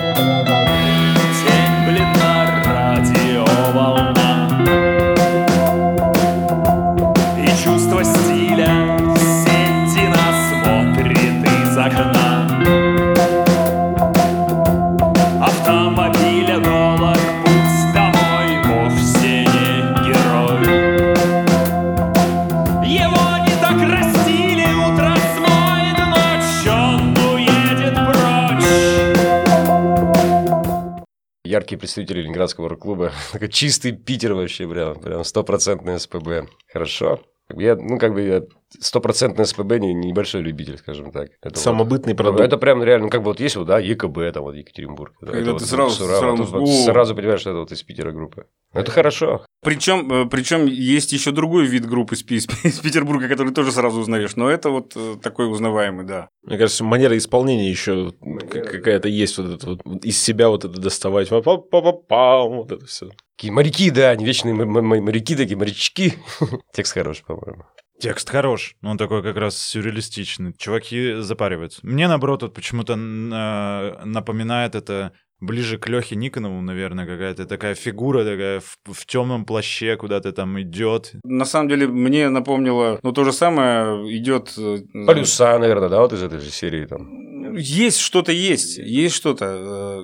Яркие 31.55 31.79
представители 31.79 32.23
Ленинградского 32.23 32.69
рок-клуба. 32.69 33.13
Чистый 33.53 33.93
Питер 33.93 34.35
вообще, 34.35 34.67
прям, 34.69 34.99
прям 34.99 35.23
стопроцентный 35.23 36.01
СПБ. 36.01 36.49
Хорошо. 36.73 37.21
Я, 37.49 37.77
ну, 37.77 37.97
как 37.97 38.13
бы, 38.13 38.23
я 38.23 38.43
стопроцентный 38.81 39.47
СПБ 39.47 39.79
не, 39.79 39.95
небольшой 39.95 40.43
любитель, 40.43 40.79
скажем 40.79 41.13
так. 41.13 41.31
Это 41.43 41.59
Самобытный 41.59 42.13
вот, 42.13 42.19
продукт. 42.19 42.41
Это 42.43 42.57
прям 42.59 42.83
реально, 42.83 43.09
как 43.09 43.23
бы 43.23 43.27
вот 43.31 43.41
есть 43.41 43.57
вот, 43.57 43.67
да, 43.67 43.79
ЕКБ, 43.79 44.33
там 44.33 44.43
вот 44.45 44.55
Екатеринбург. 44.55 45.15
Когда 45.21 45.37
Это 45.39 45.47
ты 45.47 45.53
вот 45.53 45.63
сразу- 45.63 45.97
Сурава, 45.97 46.37
сразу- 46.37 46.59
вот 46.59 46.69
сразу 46.69 47.15
понимаешь, 47.15 47.41
что 47.41 47.51
это 47.51 47.59
вот 47.61 47.73
из 47.73 47.83
Питера 47.83 48.13
группа. 48.13 48.47
Ну, 48.73 48.81
Это 48.81 48.91
хорошо. 48.91 49.47
Причем, 49.63 50.13
э, 50.13 50.29
причем 50.29 50.67
есть 50.67 51.13
еще 51.13 51.31
другой 51.31 51.67
вид 51.67 51.87
группы 51.87 52.15
из, 52.17 52.23
Пи- 52.23 52.37
из 52.37 52.81
Петербурга, 52.81 53.29
который 53.29 53.53
тоже 53.55 53.71
сразу 53.73 54.01
узнаешь. 54.01 54.37
Но 54.37 54.51
это 54.51 54.71
вот 54.71 54.93
э, 54.97 55.15
такой 55.23 55.51
узнаваемый, 55.51 56.05
да. 56.05 56.29
Мне 56.43 56.59
кажется, 56.59 56.85
манера 56.85 57.17
исполнения 57.17 57.71
еще 57.71 58.13
какая-то 58.51 59.09
есть 59.09 59.39
вот 59.39 59.47
это 59.47 59.79
вот 59.85 60.05
из 60.05 60.21
себя 60.21 60.49
вот 60.49 60.65
это 60.65 60.81
доставать. 60.81 61.31
Вот 61.31 62.73
это 62.73 62.87
все. 62.87 63.11
Такие 63.37 63.53
моряки, 63.53 63.91
да, 63.91 64.11
они 64.11 64.25
вечные 64.25 64.55
моряки, 64.55 65.37
такие 65.37 65.57
морячки. 65.57 66.15
Текст 66.73 66.93
хороший, 66.95 67.25
по-моему. 67.25 67.65
Текст 68.01 68.29
хорош, 68.29 68.77
но 68.81 68.91
он 68.91 68.99
такой 68.99 69.23
как 69.23 69.37
раз 69.37 69.57
сюрреалистичный. 69.57 70.53
Чуваки 70.59 71.15
запариваются. 71.21 71.81
Мне, 71.83 72.09
наоборот, 72.09 72.43
вот 72.43 72.55
почему-то 72.55 72.95
э, 72.95 74.05
напоминает 74.05 74.75
это 74.75 75.13
ближе 75.41 75.79
к 75.79 75.89
Лехе 75.89 76.17
Никонову, 76.17 76.61
наверное, 76.61 77.07
какая-то 77.07 77.47
такая 77.47 77.75
фигура 77.75 78.25
такая 78.25 78.61
в, 78.61 79.07
темном 79.07 79.45
плаще 79.45 79.97
куда-то 79.97 80.33
там 80.33 80.61
идет. 80.61 81.13
На 81.25 81.45
самом 81.45 81.69
деле, 81.69 81.87
мне 81.87 82.29
напомнило, 82.29 82.99
ну, 83.03 83.13
то 83.13 83.25
же 83.25 83.33
самое 83.33 84.17
идет... 84.17 84.55
э, 84.59 84.79
Полюса, 85.07 85.59
наверное, 85.59 85.89
да, 85.89 86.01
вот 86.01 86.13
из 86.13 86.23
этой 86.23 86.41
же 86.41 86.51
серии 86.51 86.87
там. 86.87 87.24
Есть 87.57 87.99
что-то 87.99 88.33
есть, 88.33 88.79
есть 88.79 89.15
что-то. 89.15 89.45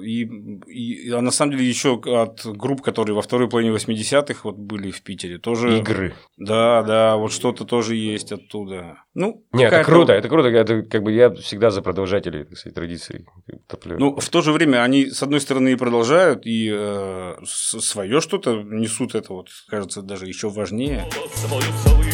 э, 0.01 0.05
И, 0.05 0.23
и- 0.67 1.11
а 1.11 1.21
на 1.21 1.31
самом 1.31 1.53
деле 1.53 1.69
еще 1.69 2.01
от 2.05 2.45
групп, 2.45 2.83
которые 2.83 3.15
во 3.15 3.23
второй 3.23 3.49
половине 3.49 3.73
80-х 3.75 4.41
вот 4.45 4.57
были 4.57 4.91
в 4.91 5.03
Питере, 5.03 5.39
тоже... 5.39 5.79
Игры. 5.79 6.15
Да, 6.37 6.83
да, 6.83 7.17
вот 7.17 7.33
что-то 7.33 7.65
тоже 7.65 7.97
есть 7.97 8.33
оттуда. 8.33 8.99
Ну, 9.15 9.45
Не, 9.53 9.65
это 9.65 9.85
круто, 9.85 10.13
это 10.13 10.29
круто. 10.29 10.49
Это 10.49 10.83
как 10.83 11.03
бы 11.03 11.13
я 11.13 11.31
всегда 11.31 11.71
за 11.71 11.83
продолжателей, 11.83 12.45
так 12.45 12.57
сказать, 12.57 12.75
традиций 12.75 13.27
топлю. 13.67 13.99
Ну, 13.99 14.17
в 14.19 14.29
то 14.29 14.41
же 14.43 14.53
время 14.53 14.83
они, 14.83 15.11
с 15.11 15.23
одной 15.23 15.41
стороны, 15.41 15.73
и 15.73 15.77
продолжают, 15.77 16.47
и 16.47 16.71
э, 16.73 17.35
свое 17.45 18.21
что-то 18.21 18.63
несут, 18.63 19.15
это 19.15 19.33
вот, 19.33 19.49
кажется, 19.69 20.03
даже 20.03 20.27
еще 20.27 20.49
важнее. 20.49 21.05
У 21.09 22.10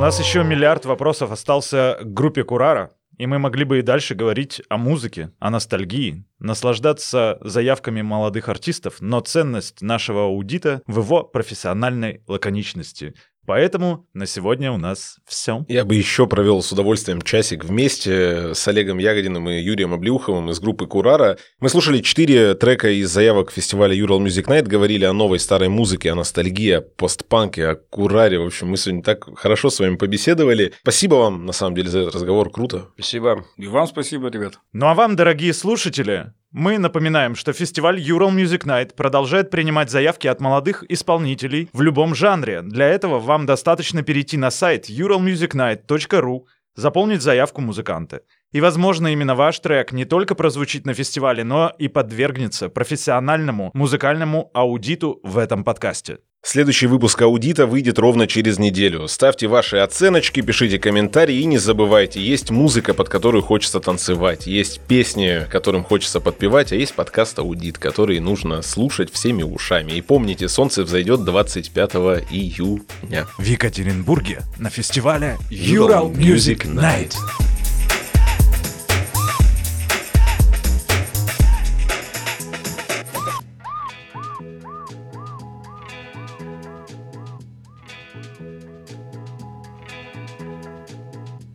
нас 0.00 0.18
еще 0.18 0.42
миллиард 0.42 0.86
вопросов 0.86 1.30
остался 1.30 1.98
к 2.00 2.14
группе 2.14 2.42
Курара, 2.42 2.90
и 3.18 3.26
мы 3.26 3.38
могли 3.38 3.64
бы 3.64 3.80
и 3.80 3.82
дальше 3.82 4.14
говорить 4.14 4.62
о 4.70 4.78
музыке, 4.78 5.30
о 5.38 5.50
ностальгии, 5.50 6.24
наслаждаться 6.38 7.36
заявками 7.42 8.00
молодых 8.00 8.48
артистов, 8.48 8.96
но 9.00 9.20
ценность 9.20 9.82
нашего 9.82 10.22
аудита 10.22 10.80
в 10.86 11.00
его 11.00 11.22
профессиональной 11.22 12.24
лаконичности. 12.26 13.12
Поэтому 13.50 14.06
на 14.14 14.26
сегодня 14.26 14.70
у 14.70 14.76
нас 14.76 15.16
все. 15.26 15.64
Я 15.66 15.84
бы 15.84 15.96
еще 15.96 16.28
провел 16.28 16.62
с 16.62 16.70
удовольствием 16.70 17.20
часик 17.20 17.64
вместе 17.64 18.54
с 18.54 18.68
Олегом 18.68 18.98
Ягодиным 18.98 19.50
и 19.50 19.60
Юрием 19.60 19.92
Облеуховым 19.92 20.50
из 20.50 20.60
группы 20.60 20.86
Курара. 20.86 21.36
Мы 21.58 21.68
слушали 21.68 21.98
четыре 21.98 22.54
трека 22.54 22.90
из 22.90 23.10
заявок 23.10 23.50
фестиваля 23.50 23.92
Ural 23.96 24.24
Music 24.24 24.44
Night, 24.44 24.68
говорили 24.68 25.04
о 25.04 25.12
новой 25.12 25.40
старой 25.40 25.68
музыке, 25.68 26.12
о 26.12 26.14
ностальгии, 26.14 26.74
о 26.74 26.80
постпанке, 26.80 27.66
о 27.66 27.74
Кураре. 27.74 28.38
В 28.38 28.46
общем, 28.46 28.68
мы 28.68 28.76
сегодня 28.76 29.02
так 29.02 29.36
хорошо 29.36 29.68
с 29.68 29.80
вами 29.80 29.96
побеседовали. 29.96 30.72
Спасибо 30.82 31.16
вам, 31.16 31.44
на 31.44 31.52
самом 31.52 31.74
деле, 31.74 31.88
за 31.88 32.02
этот 32.02 32.14
разговор. 32.14 32.52
Круто. 32.52 32.90
Спасибо. 32.94 33.46
И 33.56 33.66
вам 33.66 33.88
спасибо, 33.88 34.28
ребят. 34.28 34.60
Ну 34.72 34.86
а 34.86 34.94
вам, 34.94 35.16
дорогие 35.16 35.54
слушатели, 35.54 36.32
мы 36.52 36.78
напоминаем, 36.78 37.36
что 37.36 37.52
фестиваль 37.52 38.00
Ural 38.00 38.30
Music 38.30 38.64
Night 38.64 38.94
продолжает 38.94 39.50
принимать 39.50 39.90
заявки 39.90 40.26
от 40.26 40.40
молодых 40.40 40.84
исполнителей 40.88 41.68
в 41.72 41.80
любом 41.80 42.14
жанре. 42.14 42.62
Для 42.62 42.88
этого 42.88 43.20
вам 43.20 43.46
достаточно 43.46 44.02
перейти 44.02 44.36
на 44.36 44.50
сайт 44.50 44.90
uralmusicnight.ru, 44.90 46.40
заполнить 46.74 47.22
заявку 47.22 47.60
музыканта. 47.60 48.22
И, 48.52 48.60
возможно, 48.60 49.08
именно 49.08 49.36
ваш 49.36 49.60
трек 49.60 49.92
не 49.92 50.04
только 50.04 50.34
прозвучит 50.34 50.86
на 50.86 50.94
фестивале, 50.94 51.44
но 51.44 51.72
и 51.78 51.86
подвергнется 51.86 52.68
профессиональному 52.68 53.70
музыкальному 53.74 54.50
аудиту 54.52 55.20
в 55.22 55.38
этом 55.38 55.62
подкасте. 55.62 56.18
Следующий 56.42 56.86
выпуск 56.86 57.20
аудита 57.20 57.66
выйдет 57.66 57.98
ровно 57.98 58.26
через 58.26 58.58
неделю. 58.58 59.06
Ставьте 59.08 59.46
ваши 59.46 59.76
оценочки, 59.76 60.40
пишите 60.40 60.78
комментарии 60.78 61.36
и 61.36 61.44
не 61.44 61.58
забывайте, 61.58 62.18
есть 62.20 62.50
музыка, 62.50 62.94
под 62.94 63.10
которую 63.10 63.42
хочется 63.42 63.78
танцевать, 63.78 64.46
есть 64.46 64.80
песни, 64.80 65.46
которым 65.50 65.84
хочется 65.84 66.18
подпевать, 66.18 66.72
а 66.72 66.76
есть 66.76 66.94
подкаст 66.94 67.38
аудит, 67.38 67.76
который 67.76 68.18
нужно 68.20 68.62
слушать 68.62 69.12
всеми 69.12 69.42
ушами. 69.42 69.92
И 69.92 70.00
помните, 70.00 70.48
солнце 70.48 70.82
взойдет 70.82 71.24
25 71.24 71.90
июня. 72.30 73.26
В 73.36 73.44
Екатеринбурге 73.44 74.40
на 74.58 74.70
фестивале 74.70 75.36
Ural 75.50 76.10
Music 76.10 76.64
Night. 76.64 77.16